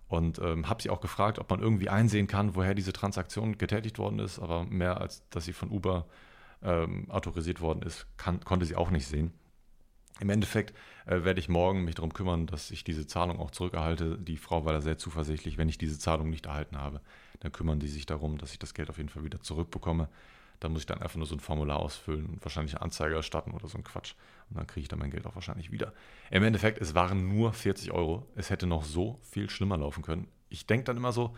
[0.09, 3.99] Und ähm, habe sie auch gefragt, ob man irgendwie einsehen kann, woher diese Transaktion getätigt
[3.99, 4.39] worden ist.
[4.39, 6.07] Aber mehr als dass sie von Uber
[6.65, 9.33] ähm, autorisiert worden ist, kann, konnte sie auch nicht sehen.
[10.21, 14.19] Im Endeffekt äh, werde ich morgen mich darum kümmern, dass ich diese Zahlung auch zurückerhalte.
[14.19, 17.01] Die Frau war da sehr zuversichtlich, wenn ich diese Zahlung nicht erhalten habe,
[17.41, 20.09] dann kümmern die sich darum, dass ich das Geld auf jeden Fall wieder zurückbekomme.
[20.61, 23.51] Da muss ich dann einfach nur so ein Formular ausfüllen und wahrscheinlich eine Anzeige erstatten
[23.51, 24.15] oder so ein Quatsch.
[24.49, 25.93] Und dann kriege ich dann mein Geld auch wahrscheinlich wieder.
[26.31, 28.29] Im Endeffekt, es waren nur 40 Euro.
[28.37, 30.29] Es hätte noch so viel schlimmer laufen können.
[30.51, 31.35] Ich denke dann immer so,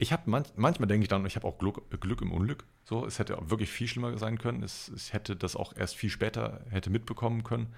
[0.00, 2.64] ich habe manch, manchmal denke ich dann, ich habe auch Glück, Glück, im Unglück.
[2.84, 4.62] So, es hätte auch wirklich viel schlimmer sein können.
[4.62, 7.74] Es, es hätte das auch erst viel später hätte mitbekommen können.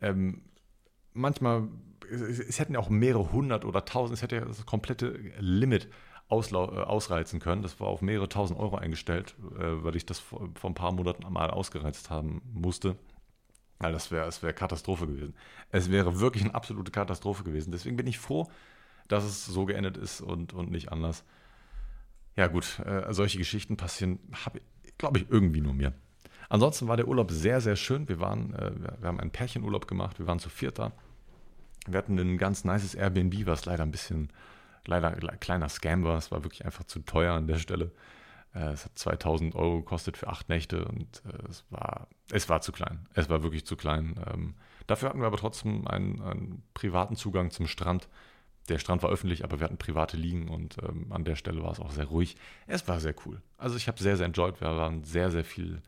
[0.00, 0.42] Ähm,
[1.12, 1.66] manchmal,
[2.08, 5.08] es, es, hätten ja auch mehrere hundert oder tausend, es hätte ja das komplette
[5.40, 5.88] Limit
[6.30, 7.62] äh, ausreizen können.
[7.62, 10.92] Das war auf mehrere tausend Euro eingestellt, äh, weil ich das vor, vor, ein paar
[10.92, 12.94] Monaten mal ausgereizt haben musste.
[13.80, 15.34] Weil das wäre wär Katastrophe gewesen.
[15.70, 17.72] Es wäre wirklich eine absolute Katastrophe gewesen.
[17.72, 18.48] Deswegen bin ich froh,
[19.08, 21.24] dass es so geendet ist und, und nicht anders.
[22.36, 24.18] Ja, gut, äh, solche Geschichten passieren,
[24.98, 25.92] glaube ich, irgendwie nur mir.
[26.48, 28.08] Ansonsten war der Urlaub sehr, sehr schön.
[28.08, 30.92] Wir, waren, äh, wir haben einen Pärchenurlaub gemacht, wir waren zu vierter.
[31.86, 34.30] Wir hatten ein ganz nices Airbnb, was leider ein bisschen,
[34.86, 36.16] leider ein kleiner Scam war.
[36.18, 37.92] Es war wirklich einfach zu teuer an der Stelle.
[38.54, 42.60] Äh, es hat 2000 Euro gekostet für acht Nächte und äh, es, war, es war
[42.60, 43.06] zu klein.
[43.14, 44.14] Es war wirklich zu klein.
[44.32, 44.54] Ähm,
[44.86, 48.08] dafür hatten wir aber trotzdem einen, einen privaten Zugang zum Strand
[48.68, 51.72] der Strand war öffentlich, aber wir hatten private Liegen und ähm, an der Stelle war
[51.72, 52.36] es auch sehr ruhig.
[52.66, 53.42] Es war sehr cool.
[53.58, 54.60] Also ich habe sehr, sehr enjoyed.
[54.60, 55.82] Wir waren sehr, sehr viel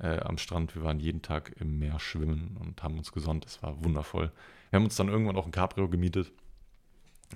[0.00, 0.74] äh, am Strand.
[0.74, 3.46] Wir waren jeden Tag im Meer schwimmen und haben uns gesonnt.
[3.46, 4.32] Es war wundervoll.
[4.70, 6.32] Wir haben uns dann irgendwann auch ein Cabrio gemietet.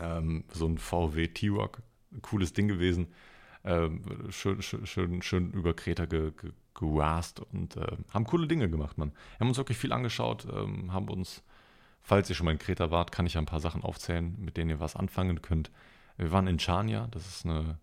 [0.01, 1.83] Ähm, so ein VW T-Rock.
[2.23, 3.09] Cooles Ding gewesen.
[3.63, 8.97] Ähm, schön, schön, schön, über Kreta ge, ge, gerast und äh, haben coole Dinge gemacht,
[8.97, 9.11] man.
[9.11, 11.43] Wir haben uns wirklich viel angeschaut, ähm, haben uns
[12.03, 14.71] Falls ihr schon mal in Kreta wart, kann ich ein paar Sachen aufzählen, mit denen
[14.71, 15.71] ihr was anfangen könnt.
[16.17, 17.79] Wir waren in Chania, das ist eine,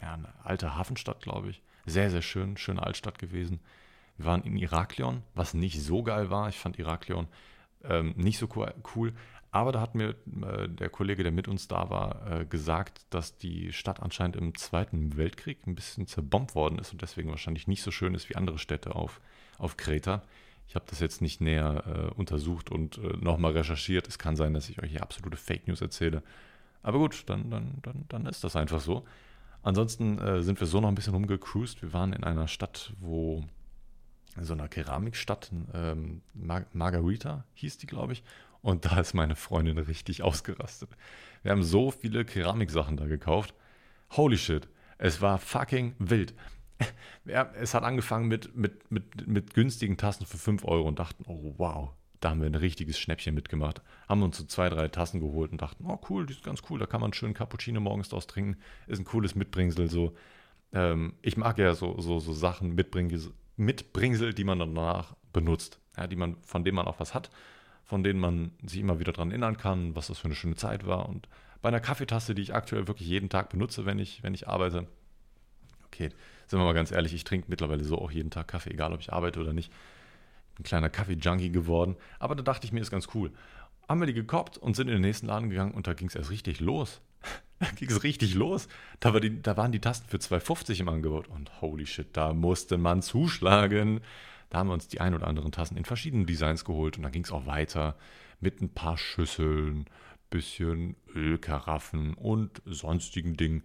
[0.00, 1.62] ja, eine alte Hafenstadt, glaube ich.
[1.84, 3.60] Sehr, sehr schön, schöne Altstadt gewesen.
[4.16, 6.48] Wir waren in Iraklion, was nicht so geil war.
[6.48, 7.28] Ich fand Iraklion
[7.84, 8.48] ähm, nicht so
[8.96, 9.12] cool.
[9.52, 10.10] Aber da hat mir
[10.42, 14.54] äh, der Kollege, der mit uns da war, äh, gesagt, dass die Stadt anscheinend im
[14.54, 18.36] Zweiten Weltkrieg ein bisschen zerbombt worden ist und deswegen wahrscheinlich nicht so schön ist wie
[18.36, 19.20] andere Städte auf,
[19.58, 20.22] auf Kreta.
[20.68, 24.08] Ich habe das jetzt nicht näher äh, untersucht und äh, nochmal recherchiert.
[24.08, 26.22] Es kann sein, dass ich euch hier absolute Fake News erzähle.
[26.82, 29.04] Aber gut, dann, dann, dann, dann ist das einfach so.
[29.62, 31.82] Ansonsten äh, sind wir so noch ein bisschen rumgecruised.
[31.82, 33.44] Wir waren in einer Stadt, wo,
[34.36, 38.22] in so einer Keramikstadt, ähm, Mar Margarita hieß die, glaube ich.
[38.62, 40.90] Und da ist meine Freundin richtig ausgerastet.
[41.42, 43.54] Wir haben so viele Keramiksachen da gekauft.
[44.12, 44.68] Holy shit.
[44.98, 46.34] Es war fucking wild.
[47.24, 51.24] ja, es hat angefangen mit, mit, mit, mit günstigen Tassen für 5 Euro und dachten,
[51.26, 53.82] oh wow, da haben wir ein richtiges Schnäppchen mitgemacht.
[54.08, 56.78] Haben uns so zwei, drei Tassen geholt und dachten, oh cool, die ist ganz cool,
[56.78, 58.56] da kann man schön Cappuccino morgens draus trinken.
[58.86, 60.14] Ist ein cooles Mitbringsel so.
[60.72, 65.80] Ähm, ich mag ja so, so, so Sachen, Mitbringsel, Mitbringsel, die man danach benutzt.
[65.96, 67.30] Ja, die man, von denen man auch was hat,
[67.84, 70.86] von denen man sich immer wieder daran erinnern kann, was das für eine schöne Zeit
[70.86, 71.08] war.
[71.08, 71.28] Und
[71.62, 74.86] bei einer Kaffeetasse, die ich aktuell wirklich jeden Tag benutze, wenn ich, wenn ich arbeite,
[75.86, 76.10] okay,
[76.46, 79.00] sind wir mal ganz ehrlich, ich trinke mittlerweile so auch jeden Tag Kaffee, egal ob
[79.00, 79.72] ich arbeite oder nicht.
[80.58, 81.96] Ein kleiner Kaffee-Junkie geworden.
[82.18, 83.30] Aber da dachte ich mir, ist ganz cool.
[83.88, 86.14] Haben wir die gekoppt und sind in den nächsten Laden gegangen und da ging es
[86.14, 87.00] erst richtig los.
[87.58, 88.68] da ging es richtig los.
[89.00, 91.28] Da, war die, da waren die Tasten für 2,50 im Angebot.
[91.28, 94.00] Und holy shit, da musste man zuschlagen.
[94.50, 97.12] Da haben wir uns die ein oder anderen Tassen in verschiedenen Designs geholt und dann
[97.12, 97.96] ging es auch weiter
[98.40, 99.86] mit ein paar Schüsseln,
[100.30, 103.62] bisschen Ölkaraffen und sonstigen Dingen.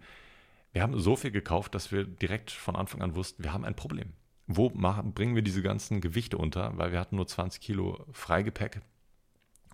[0.72, 3.76] Wir haben so viel gekauft, dass wir direkt von Anfang an wussten, wir haben ein
[3.76, 4.12] Problem.
[4.46, 6.76] Wo machen, bringen wir diese ganzen Gewichte unter?
[6.78, 8.80] Weil wir hatten nur 20 Kilo Freigepäck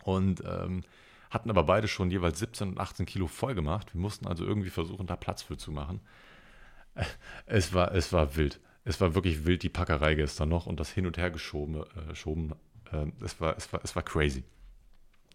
[0.02, 0.82] und ähm,
[1.30, 3.94] hatten aber beide schon jeweils 17 und 18 Kilo voll gemacht.
[3.94, 6.00] Wir mussten also irgendwie versuchen, da Platz für zu machen.
[7.46, 8.60] Es war, es war wild.
[8.84, 11.76] Es war wirklich wild, die Packerei gestern noch und das Hin- und Hergeschoben.
[11.76, 12.12] Äh,
[12.92, 14.42] äh, es, war, es, war, es war crazy.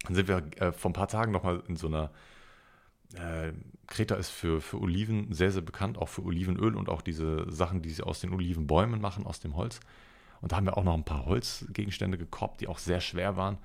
[0.03, 2.11] Dann sind wir äh, vor ein paar Tagen nochmal in so einer
[3.15, 3.53] äh,
[3.87, 7.81] Kreta ist für, für Oliven sehr, sehr bekannt, auch für Olivenöl und auch diese Sachen,
[7.81, 9.79] die sie aus den Olivenbäumen machen, aus dem Holz.
[10.41, 13.57] Und da haben wir auch noch ein paar Holzgegenstände gekoppt, die auch sehr schwer waren.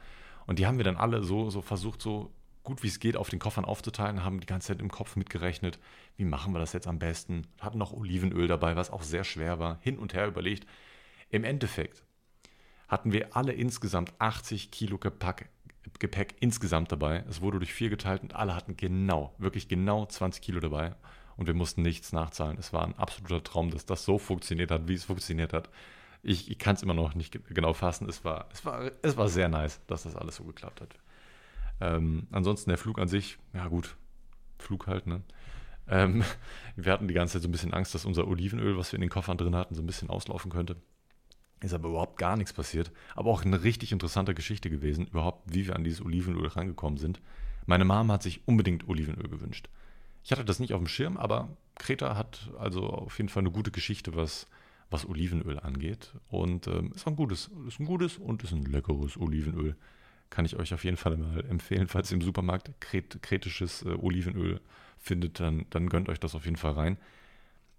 [0.47, 2.33] Und die haben wir dann alle so, so versucht, so
[2.63, 5.79] gut wie es geht, auf den Koffern aufzuteilen, haben die ganze Zeit im Kopf mitgerechnet,
[6.17, 7.47] wie machen wir das jetzt am besten.
[7.61, 10.67] Hatten noch Olivenöl dabei, was auch sehr schwer war, hin und her überlegt.
[11.31, 12.05] Im Endeffekt
[12.87, 15.49] hatten wir alle insgesamt 80 Kilo Gepäck,
[15.99, 17.25] Gepäck insgesamt dabei.
[17.29, 20.95] Es wurde durch vier geteilt und alle hatten genau, wirklich genau 20 Kilo dabei.
[21.37, 22.59] Und wir mussten nichts nachzahlen.
[22.59, 25.71] Es war ein absoluter Traum, dass das so funktioniert hat, wie es funktioniert hat.
[26.23, 28.09] Ich, ich kann es immer noch nicht genau fassen.
[28.09, 30.95] Es war, es, war, es war sehr nice, dass das alles so geklappt hat.
[31.81, 33.97] Ähm, ansonsten der Flug an sich, ja gut,
[34.59, 35.23] Flug halt, ne?
[35.87, 36.25] Ähm,
[36.77, 39.03] wir hatten die ganze Zeit so ein bisschen Angst, dass unser Olivenöl, was wir in
[39.03, 40.77] den Koffern drin hatten, so ein bisschen auslaufen könnte.
[41.61, 42.93] Ist aber überhaupt gar nichts passiert.
[43.15, 47.21] Aber auch eine richtig interessante Geschichte gewesen, überhaupt, wie wir an dieses Olivenöl rangekommen sind.
[47.67, 49.69] Meine Mom hat sich unbedingt Olivenöl gewünscht.
[50.25, 53.51] Ich hatte das nicht auf dem Schirm, aber Kreta hat also auf jeden Fall eine
[53.51, 54.47] gute Geschichte, was,
[54.91, 56.13] was Olivenöl angeht.
[56.29, 59.77] Und ähm, ist ein gutes, ist ein gutes und ist ein leckeres Olivenöl.
[60.31, 63.95] Kann ich euch auf jeden Fall mal empfehlen, falls ihr im Supermarkt kret, kretisches äh,
[63.95, 64.61] Olivenöl
[64.99, 66.99] findet, dann, dann gönnt euch das auf jeden Fall rein.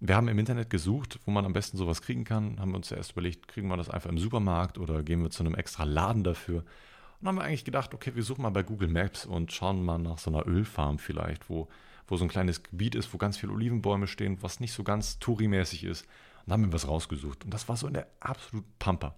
[0.02, 2.58] Wir haben im Internet gesucht, wo man am besten sowas kriegen kann.
[2.58, 5.42] Haben wir uns zuerst überlegt, kriegen wir das einfach im Supermarkt oder gehen wir zu
[5.42, 6.64] einem extra Laden dafür.
[7.20, 9.98] Und haben wir eigentlich gedacht, okay, wir suchen mal bei Google Maps und schauen mal
[9.98, 11.68] nach so einer Ölfarm vielleicht, wo,
[12.08, 15.18] wo so ein kleines Gebiet ist, wo ganz viele Olivenbäume stehen, was nicht so ganz
[15.18, 16.06] Touri-mäßig ist.
[16.46, 17.44] Und dann haben wir was rausgesucht.
[17.44, 19.14] Und das war so in der absoluten Pampa.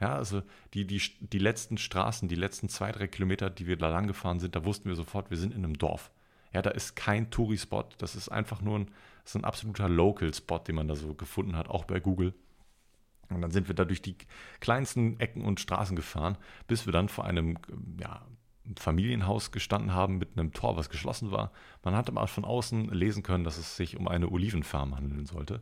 [0.00, 0.42] Ja, also
[0.74, 4.40] die, die, die letzten Straßen, die letzten zwei, drei Kilometer, die wir da lang gefahren
[4.40, 6.10] sind, da wussten wir sofort, wir sind in einem Dorf.
[6.54, 8.90] Ja, da ist kein Touri-Spot, das ist einfach nur ein,
[9.24, 12.32] ist ein absoluter Local-Spot, den man da so gefunden hat, auch bei Google.
[13.28, 14.16] Und dann sind wir da durch die
[14.60, 16.38] kleinsten Ecken und Straßen gefahren,
[16.68, 17.58] bis wir dann vor einem
[17.98, 18.22] ja,
[18.78, 21.50] Familienhaus gestanden haben mit einem Tor, was geschlossen war.
[21.82, 25.60] Man hatte mal von außen lesen können, dass es sich um eine Olivenfarm handeln sollte.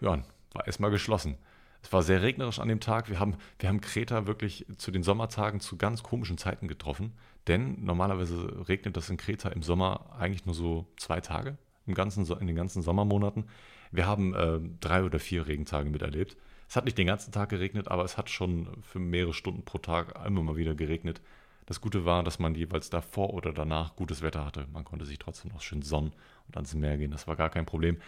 [0.00, 0.22] Ja,
[0.52, 1.38] war erstmal geschlossen.
[1.82, 3.08] Es war sehr regnerisch an dem Tag.
[3.08, 7.12] Wir haben, wir haben Kreta wirklich zu den Sommertagen zu ganz komischen Zeiten getroffen.
[7.48, 12.24] Denn normalerweise regnet das in Kreta im Sommer eigentlich nur so zwei Tage im ganzen,
[12.38, 13.44] in den ganzen Sommermonaten.
[13.90, 16.36] Wir haben äh, drei oder vier Regentage miterlebt.
[16.68, 19.78] Es hat nicht den ganzen Tag geregnet, aber es hat schon für mehrere Stunden pro
[19.78, 21.20] Tag immer mal wieder geregnet.
[21.66, 24.66] Das Gute war, dass man jeweils davor oder danach gutes Wetter hatte.
[24.72, 26.12] Man konnte sich trotzdem noch schön sonnen
[26.48, 27.10] und ans Meer gehen.
[27.10, 27.98] Das war gar kein Problem.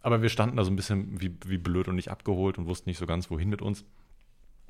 [0.00, 2.88] Aber wir standen da so ein bisschen wie, wie blöd und nicht abgeholt und wussten
[2.88, 3.84] nicht so ganz, wohin mit uns.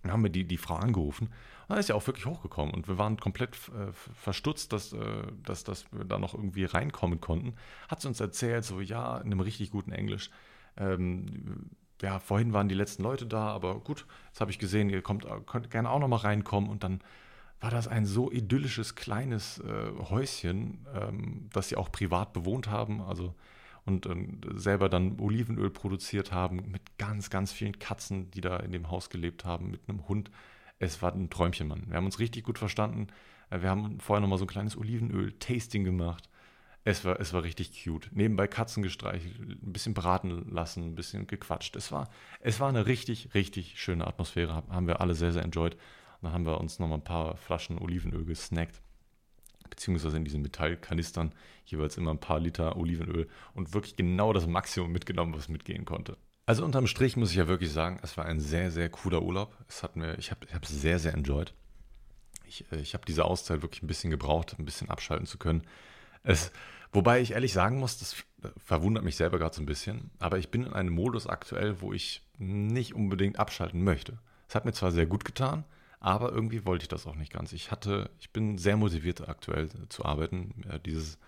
[0.02, 1.26] Dann haben wir die, die Frau angerufen.
[1.26, 2.74] Und dann ist ja auch wirklich hochgekommen.
[2.74, 7.20] Und wir waren komplett äh, verstutzt, dass, äh, dass, dass wir da noch irgendwie reinkommen
[7.20, 7.54] konnten.
[7.88, 10.30] Hat sie uns erzählt, so ja, in einem richtig guten Englisch.
[10.76, 11.70] Ähm,
[12.02, 15.26] ja, vorhin waren die letzten Leute da, aber gut, jetzt habe ich gesehen, ihr kommt,
[15.46, 16.70] könnt gerne auch noch mal reinkommen.
[16.70, 17.00] Und dann
[17.60, 23.00] war das ein so idyllisches kleines äh, Häuschen, ähm, das sie auch privat bewohnt haben.
[23.00, 23.34] Also
[23.86, 28.72] und, und selber dann Olivenöl produziert haben mit ganz, ganz vielen Katzen, die da in
[28.72, 30.30] dem Haus gelebt haben, mit einem Hund.
[30.78, 31.84] Es war ein Träumchen, Mann.
[31.86, 33.06] Wir haben uns richtig gut verstanden.
[33.48, 36.28] Äh, wir haben vorher nochmal so ein kleines Olivenöl-Tasting gemacht.
[36.84, 38.10] Es war, es war richtig cute.
[38.12, 41.74] Nebenbei Katzen gestreichelt, ein bisschen braten lassen, ein bisschen gequatscht.
[41.76, 44.64] Es war, es war eine richtig, richtig schöne Atmosphäre.
[44.68, 45.74] Haben wir alle sehr, sehr enjoyed.
[45.74, 45.80] Und
[46.22, 48.80] dann haben wir uns nochmal ein paar Flaschen Olivenöl gesnackt
[49.68, 51.32] beziehungsweise in diesen Metallkanistern
[51.64, 56.16] jeweils immer ein paar Liter Olivenöl und wirklich genau das Maximum mitgenommen, was mitgehen konnte.
[56.46, 59.56] Also unterm Strich muss ich ja wirklich sagen, es war ein sehr, sehr cooler Urlaub.
[59.68, 61.52] Es hat mir, ich habe es sehr, sehr enjoyed.
[62.46, 65.62] Ich, äh, ich habe diese Auszeit wirklich ein bisschen gebraucht, ein bisschen abschalten zu können.
[66.22, 66.52] Es,
[66.92, 68.24] wobei ich ehrlich sagen muss, das
[68.64, 71.92] verwundert mich selber gerade so ein bisschen, aber ich bin in einem Modus aktuell, wo
[71.92, 74.18] ich nicht unbedingt abschalten möchte.
[74.48, 75.64] Es hat mir zwar sehr gut getan,
[76.00, 77.52] aber irgendwie wollte ich das auch nicht ganz.
[77.52, 80.54] Ich hatte, ich bin sehr motiviert aktuell zu arbeiten.
[80.84, 81.18] Dieses,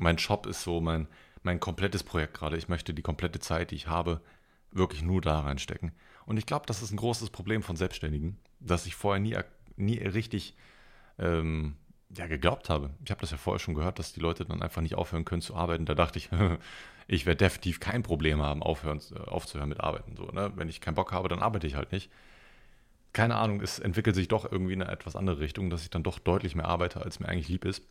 [0.00, 1.08] mein Shop ist so mein,
[1.42, 2.56] mein komplettes Projekt gerade.
[2.56, 4.20] Ich möchte die komplette Zeit, die ich habe,
[4.70, 5.92] wirklich nur da reinstecken.
[6.24, 9.36] Und ich glaube, das ist ein großes Problem von Selbstständigen, dass ich vorher nie,
[9.76, 10.54] nie richtig
[11.18, 11.76] ähm,
[12.16, 12.90] ja, geglaubt habe.
[13.04, 15.42] Ich habe das ja vorher schon gehört, dass die Leute dann einfach nicht aufhören können
[15.42, 15.84] zu arbeiten.
[15.84, 16.30] Da dachte ich,
[17.08, 20.16] ich werde definitiv kein Problem haben, aufhören, aufzuhören mit Arbeiten.
[20.16, 20.52] So, ne?
[20.54, 22.10] Wenn ich keinen Bock habe, dann arbeite ich halt nicht
[23.12, 26.02] keine Ahnung, es entwickelt sich doch irgendwie in eine etwas andere Richtung, dass ich dann
[26.02, 27.82] doch deutlich mehr arbeite, als mir eigentlich lieb ist.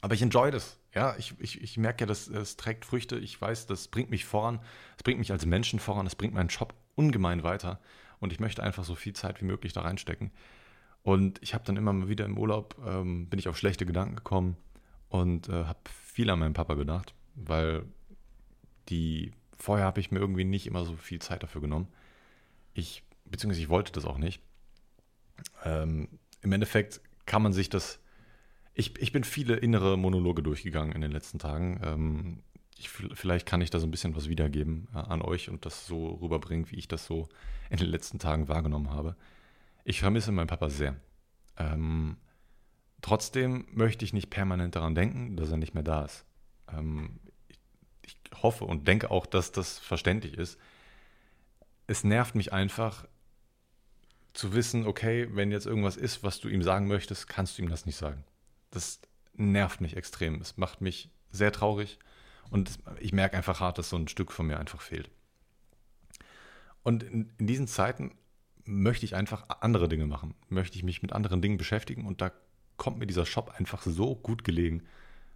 [0.00, 0.78] Aber ich enjoy das.
[0.94, 3.18] Ja, ich, ich, ich merke ja, dass es trägt Früchte.
[3.18, 4.60] Ich weiß, das bringt mich voran.
[4.96, 6.06] Es bringt mich als Menschen voran.
[6.06, 7.80] Es bringt meinen Job ungemein weiter.
[8.18, 10.30] Und ich möchte einfach so viel Zeit wie möglich da reinstecken.
[11.02, 14.16] Und ich habe dann immer mal wieder im Urlaub, ähm, bin ich auf schlechte Gedanken
[14.16, 14.56] gekommen
[15.08, 17.84] und äh, habe viel an meinen Papa gedacht, weil
[18.90, 21.88] die, vorher habe ich mir irgendwie nicht immer so viel Zeit dafür genommen.
[22.74, 24.42] Ich beziehungsweise ich wollte das auch nicht.
[25.64, 26.08] Ähm,
[26.42, 28.00] Im Endeffekt kann man sich das.
[28.74, 31.80] Ich, ich bin viele innere Monologe durchgegangen in den letzten Tagen.
[31.82, 32.42] Ähm,
[32.78, 35.86] ich, vielleicht kann ich da so ein bisschen was wiedergeben äh, an euch und das
[35.86, 37.28] so rüberbringen, wie ich das so
[37.68, 39.16] in den letzten Tagen wahrgenommen habe.
[39.84, 40.96] Ich vermisse meinen Papa sehr.
[41.58, 42.16] Ähm,
[43.02, 46.24] trotzdem möchte ich nicht permanent daran denken, dass er nicht mehr da ist.
[46.72, 47.58] Ähm, ich,
[48.06, 50.58] ich hoffe und denke auch, dass das verständlich ist.
[51.86, 53.06] Es nervt mich einfach,
[54.32, 57.68] zu wissen, okay, wenn jetzt irgendwas ist, was du ihm sagen möchtest, kannst du ihm
[57.68, 58.24] das nicht sagen.
[58.70, 59.00] Das
[59.34, 60.40] nervt mich extrem.
[60.40, 61.98] Es macht mich sehr traurig
[62.50, 65.10] und ich merke einfach hart, dass so ein Stück von mir einfach fehlt.
[66.82, 68.12] Und in, diesen Zeiten
[68.64, 72.32] möchte ich einfach andere Dinge machen, möchte ich mich mit anderen Dingen beschäftigen und da
[72.76, 74.84] kommt mir dieser Shop einfach so gut gelegen,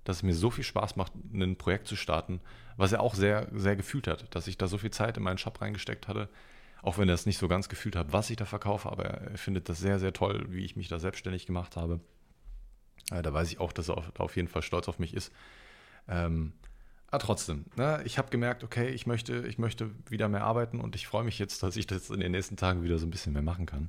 [0.05, 2.41] dass es mir so viel Spaß macht, ein Projekt zu starten,
[2.77, 5.39] was er auch sehr, sehr gefühlt hat, dass ich da so viel Zeit in meinen
[5.39, 6.29] Shop reingesteckt hatte,
[6.85, 9.39] auch wenn er es nicht so ganz gefühlt hat, was ich da verkaufe, aber er
[9.39, 11.99] findet das sehr, sehr toll, wie ich mich da selbstständig gemacht habe.
[13.11, 15.33] Äh, da weiß ich auch, dass er auf, jeden Fall stolz auf mich ist.
[16.09, 16.53] Ähm,
[17.09, 20.95] aber trotzdem, ne, ich habe gemerkt, okay, ich möchte, ich möchte wieder mehr arbeiten und
[20.95, 23.33] ich freue mich jetzt, dass ich das in den nächsten Tagen wieder so ein bisschen
[23.33, 23.89] mehr machen kann.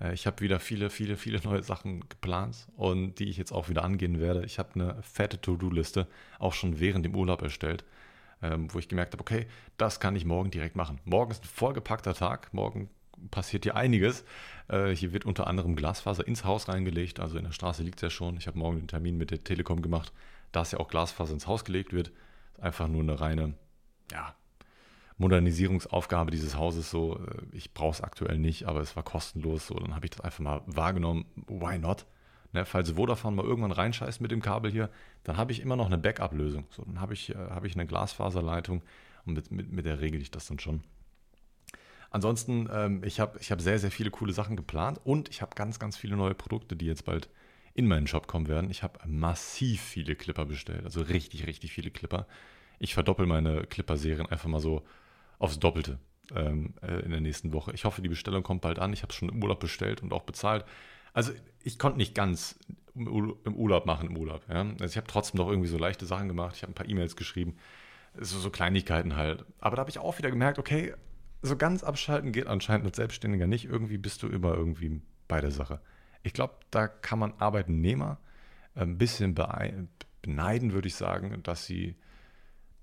[0.00, 3.68] Äh, ich habe wieder viele, viele, viele neue Sachen geplant und die ich jetzt auch
[3.68, 4.46] wieder angehen werde.
[4.46, 7.84] Ich habe eine fette To-Do-Liste auch schon während dem Urlaub erstellt
[8.42, 11.00] ähm, wo ich gemerkt habe, okay, das kann ich morgen direkt machen.
[11.04, 12.90] Morgen ist ein vollgepackter Tag, morgen
[13.30, 14.24] passiert hier einiges.
[14.68, 18.02] Äh, hier wird unter anderem Glasfaser ins Haus reingelegt, also in der Straße liegt es
[18.02, 18.36] ja schon.
[18.36, 20.12] Ich habe morgen den Termin mit der Telekom gemacht,
[20.50, 22.12] dass ja auch Glasfaser ins Haus gelegt wird.
[22.60, 23.54] Einfach nur eine reine,
[24.10, 24.34] ja,
[25.18, 27.18] Modernisierungsaufgabe dieses Hauses so.
[27.18, 29.66] Äh, ich brauche es aktuell nicht, aber es war kostenlos.
[29.66, 31.26] So, dann habe ich das einfach mal wahrgenommen.
[31.46, 32.06] Why not?
[32.52, 34.90] Ne, falls Vodafone mal irgendwann reinscheißt mit dem Kabel hier,
[35.24, 36.66] dann habe ich immer noch eine Backup-Lösung.
[36.70, 38.82] So, dann habe ich, äh, hab ich eine Glasfaserleitung
[39.24, 40.82] und mit, mit, mit der regel ich das dann schon.
[42.10, 45.54] Ansonsten, ähm, ich habe ich hab sehr, sehr viele coole Sachen geplant und ich habe
[45.54, 47.30] ganz, ganz viele neue Produkte, die jetzt bald
[47.72, 48.70] in meinen Shop kommen werden.
[48.70, 52.26] Ich habe massiv viele Clipper bestellt, also richtig, richtig viele Clipper.
[52.78, 54.82] Ich verdoppel meine Clipper-Serien einfach mal so
[55.38, 55.98] aufs Doppelte
[56.34, 57.72] ähm, äh, in der nächsten Woche.
[57.72, 58.92] Ich hoffe, die Bestellung kommt bald an.
[58.92, 60.66] Ich habe es schon im Urlaub bestellt und auch bezahlt.
[61.12, 62.58] Also ich konnte nicht ganz
[62.94, 64.42] im Urlaub machen im Urlaub.
[64.48, 64.62] Ja?
[64.62, 66.56] Also ich habe trotzdem noch irgendwie so leichte Sachen gemacht.
[66.56, 67.56] Ich habe ein paar E-Mails geschrieben.
[68.18, 69.44] So, so Kleinigkeiten halt.
[69.58, 70.94] Aber da habe ich auch wieder gemerkt, okay,
[71.40, 73.64] so ganz abschalten geht anscheinend als Selbstständiger nicht.
[73.64, 75.80] Irgendwie bist du immer irgendwie bei der Sache.
[76.22, 78.18] Ich glaube, da kann man Arbeitnehmer
[78.74, 81.96] ein bisschen beneiden, würde ich sagen, dass sie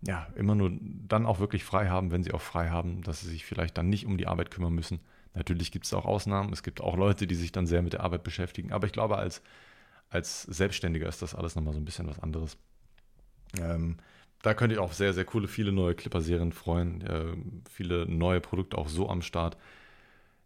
[0.01, 3.29] ja immer nur dann auch wirklich frei haben, wenn sie auch frei haben, dass sie
[3.29, 4.99] sich vielleicht dann nicht um die Arbeit kümmern müssen.
[5.33, 6.51] Natürlich gibt es auch Ausnahmen.
[6.53, 8.71] Es gibt auch Leute, die sich dann sehr mit der Arbeit beschäftigen.
[8.71, 9.41] Aber ich glaube, als,
[10.09, 12.57] als Selbstständiger ist das alles nochmal so ein bisschen was anderes.
[13.59, 13.97] Ähm,
[14.41, 17.01] da könnte ich auch sehr, sehr coole, viele neue Clipper-Serien freuen.
[17.01, 17.35] Äh,
[17.69, 19.57] viele neue Produkte auch so am Start.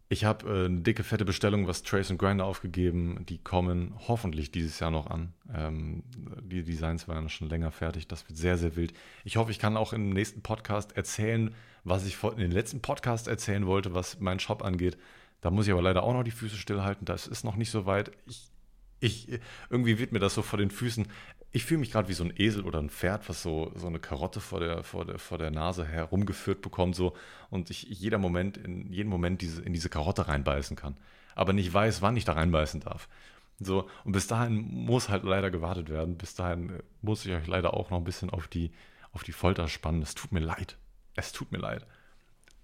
[0.08, 3.24] Ich habe äh, eine dicke, fette Bestellung, was Trace und Grinder aufgegeben.
[3.28, 5.32] Die kommen hoffentlich dieses Jahr noch an.
[5.52, 6.02] Ähm,
[6.42, 8.06] die Designs waren schon länger fertig.
[8.06, 8.92] Das wird sehr, sehr wild.
[9.24, 13.28] Ich hoffe, ich kann auch im nächsten Podcast erzählen, was ich in den letzten Podcast
[13.28, 14.98] erzählen wollte, was meinen Shop angeht.
[15.40, 17.04] Da muss ich aber leider auch noch die Füße stillhalten.
[17.04, 18.12] Das ist noch nicht so weit.
[18.26, 18.50] Ich,
[19.04, 19.40] ich,
[19.70, 21.06] irgendwie wird mir das so vor den Füßen
[21.54, 24.00] ich fühle mich gerade wie so ein Esel oder ein Pferd, was so, so eine
[24.00, 27.14] Karotte vor der, vor, der, vor der Nase herumgeführt bekommt, so
[27.48, 30.96] und ich jeder Moment, in jedem Moment diese, in diese Karotte reinbeißen kann.
[31.36, 33.08] Aber nicht weiß, wann ich da reinbeißen darf.
[33.60, 36.18] So, und bis dahin muss halt leider gewartet werden.
[36.18, 38.72] Bis dahin äh, muss ich euch leider auch noch ein bisschen auf die,
[39.12, 40.02] auf die Folter spannen.
[40.02, 40.76] Es tut mir leid.
[41.14, 41.86] Es tut mir leid.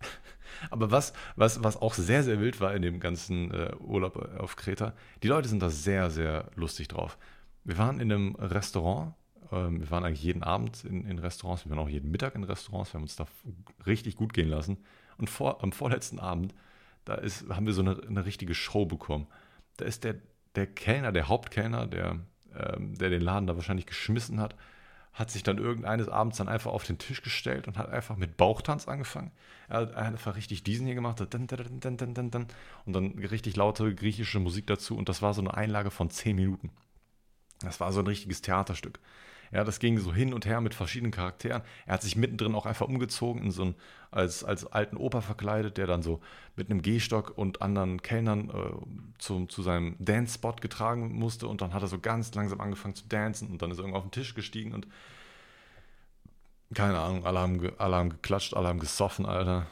[0.70, 4.56] Aber was, was, was auch sehr, sehr wild war in dem ganzen äh, Urlaub auf
[4.56, 7.18] Kreta, die Leute sind da sehr, sehr lustig drauf.
[7.64, 9.14] Wir waren in einem Restaurant.
[9.52, 11.64] Ähm, wir waren eigentlich jeden Abend in, in, Restaurants.
[11.64, 12.92] Wir waren auch jeden Mittag in Restaurants.
[12.92, 13.26] Wir haben uns da
[13.86, 14.78] richtig gut gehen lassen.
[15.18, 16.54] Und vor, am vorletzten Abend,
[17.04, 19.26] da ist, haben wir so eine, eine richtige Show bekommen.
[19.76, 20.16] Da ist der,
[20.54, 22.20] der Kellner, der Hauptkellner, der,
[22.54, 24.54] ähm, der den Laden da wahrscheinlich geschmissen hat,
[25.12, 28.36] hat sich dann irgendeines Abends dann einfach auf den Tisch gestellt und hat einfach mit
[28.36, 29.32] Bauchtanz angefangen.
[29.68, 35.08] Er hat einfach richtig diesen hier gemacht, und dann richtig laute griechische Musik dazu und
[35.08, 36.70] das war so eine Einlage von 10 Minuten.
[37.60, 39.00] Das war so ein richtiges Theaterstück.
[39.52, 41.62] Ja, das ging so hin und her mit verschiedenen Charakteren.
[41.84, 43.74] Er hat sich mittendrin auch einfach umgezogen, in so einen,
[44.12, 46.20] als, als alten Opa verkleidet, der dann so
[46.54, 51.48] mit einem Gehstock und anderen Kellnern äh, zu, zu seinem Dance-Spot getragen musste.
[51.48, 53.98] Und dann hat er so ganz langsam angefangen zu dancen und dann ist er irgendwo
[53.98, 54.86] auf den Tisch gestiegen und
[56.72, 59.66] keine Ahnung, alle haben, alle haben geklatscht, alle haben gesoffen, Alter.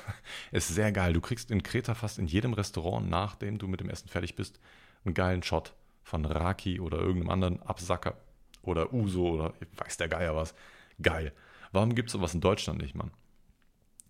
[0.50, 1.14] ist sehr geil.
[1.14, 4.60] Du kriegst in Kreta fast in jedem Restaurant, nachdem du mit dem Essen fertig bist,
[5.06, 8.18] einen geilen Shot von Raki oder irgendeinem anderen Absacker
[8.62, 10.54] oder Uso oder weiß der Geier was.
[11.00, 11.32] Geil.
[11.72, 13.10] Warum gibt es sowas in Deutschland nicht, Mann?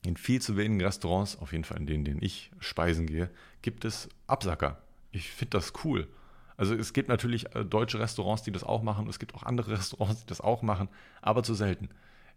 [0.05, 3.31] In viel zu wenigen Restaurants, auf jeden Fall in denen, denen ich speisen gehe,
[3.63, 4.83] gibt es Absacker.
[5.13, 6.09] Ich finde das cool.
[6.57, 9.09] Also es gibt natürlich äh, deutsche Restaurants, die das auch machen.
[9.09, 10.89] Es gibt auch andere Restaurants, die das auch machen,
[11.21, 11.89] aber zu selten.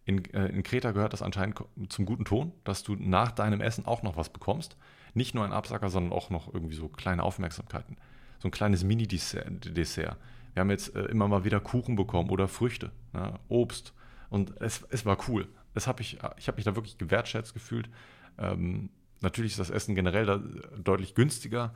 [0.06, 3.86] In, äh, in Kreta gehört das anscheinend zum guten Ton, dass du nach deinem Essen
[3.86, 4.78] auch noch was bekommst.
[5.16, 7.98] Nicht nur ein Absacker, sondern auch noch irgendwie so kleine Aufmerksamkeiten
[8.40, 10.18] so ein kleines Mini-Dessert.
[10.56, 13.94] Wir haben jetzt äh, immer mal wieder Kuchen bekommen oder Früchte, ne, Obst.
[14.30, 15.50] Und es, es war cool.
[15.74, 17.90] Das hab ich ich habe mich da wirklich gewertschätzt gefühlt.
[18.38, 18.90] Ähm,
[19.20, 20.42] natürlich ist das Essen generell da
[20.78, 21.74] deutlich günstiger.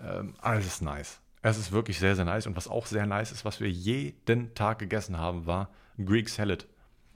[0.00, 1.20] Ähm, aber es ist nice.
[1.42, 2.48] Es ist wirklich sehr, sehr nice.
[2.48, 6.66] Und was auch sehr nice ist, was wir jeden Tag gegessen haben, war Greek Salad.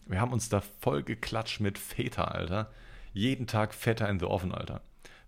[0.06, 2.70] Wir haben uns da voll geklatscht mit Feta, Alter.
[3.12, 4.80] Jeden Tag Feta in the Oven, Alter.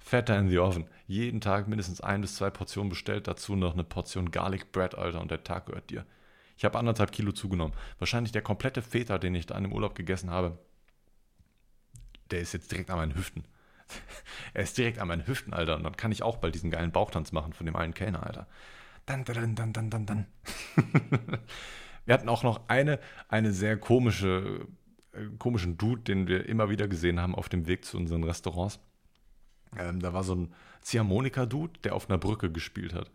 [0.03, 0.87] Fetter in the Oven.
[1.07, 5.21] Jeden Tag mindestens ein bis zwei Portionen bestellt, dazu noch eine Portion Garlic Bread, Alter,
[5.21, 6.05] und der Tag gehört dir.
[6.57, 7.75] Ich habe anderthalb Kilo zugenommen.
[7.99, 10.59] Wahrscheinlich der komplette Feta, den ich da dem Urlaub gegessen habe,
[12.31, 13.45] der ist jetzt direkt an meinen Hüften.
[14.55, 15.77] er ist direkt an meinen Hüften, Alter.
[15.77, 18.47] Und dann kann ich auch bald diesen geilen Bauchtanz machen von dem einen Kellner, Alter.
[19.07, 20.27] Dann, dann, dann, dann, dann, dann.
[22.05, 24.67] wir hatten auch noch eine, eine sehr komische,
[25.12, 28.81] äh, komischen Dude, den wir immer wieder gesehen haben auf dem Weg zu unseren Restaurants.
[29.78, 33.11] Ähm, da war so ein Ziehharmonika-Dude, der auf einer Brücke gespielt hat.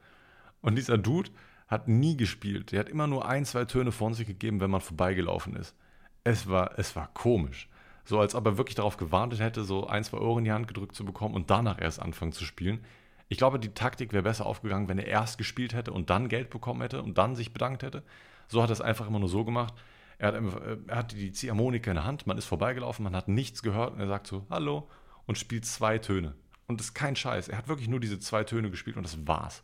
[0.61, 1.31] Und dieser Dude
[1.67, 2.71] hat nie gespielt.
[2.71, 5.75] Der hat immer nur ein, zwei Töne von sich gegeben, wenn man vorbeigelaufen ist.
[6.23, 7.69] Es war, es war komisch.
[8.05, 10.67] So als ob er wirklich darauf gewartet hätte, so ein, zwei Euro in die Hand
[10.67, 12.83] gedrückt zu bekommen und danach erst anfangen zu spielen.
[13.27, 16.49] Ich glaube, die Taktik wäre besser aufgegangen, wenn er erst gespielt hätte und dann Geld
[16.49, 18.03] bekommen hätte und dann sich bedankt hätte.
[18.47, 19.73] So hat er es einfach immer nur so gemacht.
[20.19, 23.27] Er, hat, äh, er hatte die Ziehharmonika in der Hand, man ist vorbeigelaufen, man hat
[23.27, 24.89] nichts gehört und er sagt so, hallo,
[25.25, 26.33] und spielt zwei Töne.
[26.67, 27.47] Und das ist kein Scheiß.
[27.47, 29.63] Er hat wirklich nur diese zwei Töne gespielt und das war's.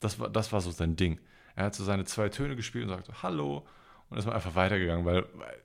[0.00, 1.20] Das war, das war so sein Ding.
[1.54, 3.66] Er hat so seine zwei Töne gespielt und sagte Hallo
[4.08, 5.62] und ist mal einfach weitergegangen, weil, weil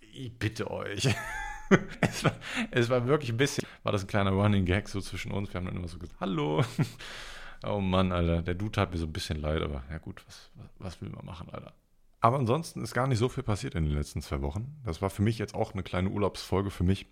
[0.00, 1.06] ich bitte euch.
[2.00, 2.32] es, war,
[2.72, 5.52] es war wirklich ein bisschen, war das ein kleiner Running Gag so zwischen uns.
[5.52, 6.64] Wir haben dann immer so gesagt, hallo.
[7.66, 10.50] Oh Mann, Alter, der Dude hat mir so ein bisschen leid, aber ja gut, was,
[10.78, 11.72] was will man machen, Alter.
[12.20, 14.76] Aber ansonsten ist gar nicht so viel passiert in den letzten zwei Wochen.
[14.84, 17.06] Das war für mich jetzt auch eine kleine Urlaubsfolge für mich.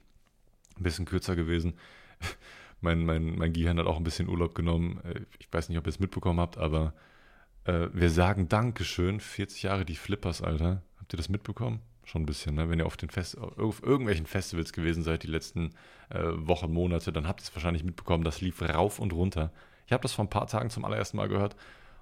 [0.77, 1.73] Ein bisschen kürzer gewesen
[2.83, 5.01] mein, mein, mein Gehirn hat auch ein bisschen Urlaub genommen.
[5.05, 6.93] Äh, ich weiß nicht, ob ihr es mitbekommen habt, aber
[7.65, 9.21] äh, wir sagen Dankeschön.
[9.21, 10.83] 40 Jahre die Flippers, Alter.
[10.99, 11.81] Habt ihr das mitbekommen?
[12.05, 12.69] Schon ein bisschen, ne?
[12.69, 15.71] Wenn ihr auf, den Fest auf irgendwelchen Festivals gewesen seid die letzten
[16.11, 18.25] äh, Wochen, Monate, dann habt ihr es wahrscheinlich mitbekommen.
[18.25, 19.53] Das lief rauf und runter.
[19.87, 21.57] Ich habe das vor ein paar Tagen zum allerersten Mal gehört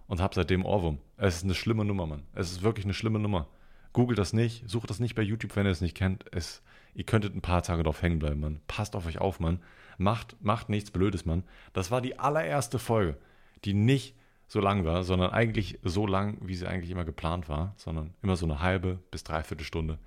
[0.07, 0.99] und habe seitdem Ohrwurm.
[1.17, 2.23] Es ist eine schlimme Nummer, Mann.
[2.35, 3.47] Es ist wirklich eine schlimme Nummer.
[3.93, 6.25] Googelt das nicht, sucht das nicht bei YouTube, wenn ihr es nicht kennt.
[6.33, 6.63] Es,
[6.95, 8.61] ihr könntet ein paar Tage drauf hängen bleiben, Mann.
[8.67, 9.61] Passt auf euch auf, Mann.
[9.99, 11.45] Macht, macht nichts Blödes, Mann.
[11.73, 13.19] Das war die allererste Folge,
[13.65, 14.17] die nicht
[14.49, 18.37] so lang war, sondern eigentlich so lang, wie sie eigentlich immer geplant war, sondern immer
[18.37, 19.99] so eine halbe bis dreiviertel Stunde.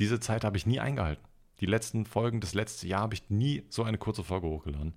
[0.00, 1.22] Diese Zeit habe ich nie eingehalten.
[1.60, 4.94] Die letzten Folgen, das letzte Jahr habe ich nie so eine kurze Folge hochgeladen.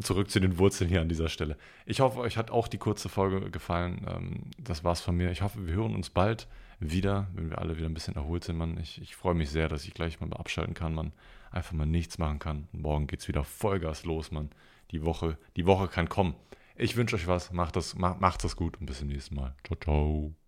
[0.00, 1.56] Zurück zu den Wurzeln hier an dieser Stelle.
[1.86, 4.06] Ich hoffe, euch hat auch die kurze Folge gefallen.
[4.08, 5.30] Ähm, das war's von mir.
[5.30, 6.46] Ich hoffe, wir hören uns bald
[6.90, 8.78] wieder, wenn wir alle wieder ein bisschen erholt sind, Mann.
[8.78, 11.12] Ich, ich freue mich sehr, dass ich gleich mal abschalten kann, man.
[11.50, 12.68] Einfach mal nichts machen kann.
[12.72, 14.50] morgen geht's wieder Vollgas los, Mann.
[14.90, 16.34] Die Woche, die Woche kann kommen.
[16.76, 17.52] Ich wünsche euch was.
[17.52, 19.54] Macht das, macht, macht das gut und bis zum nächsten Mal.
[19.64, 20.41] Ciao, ciao.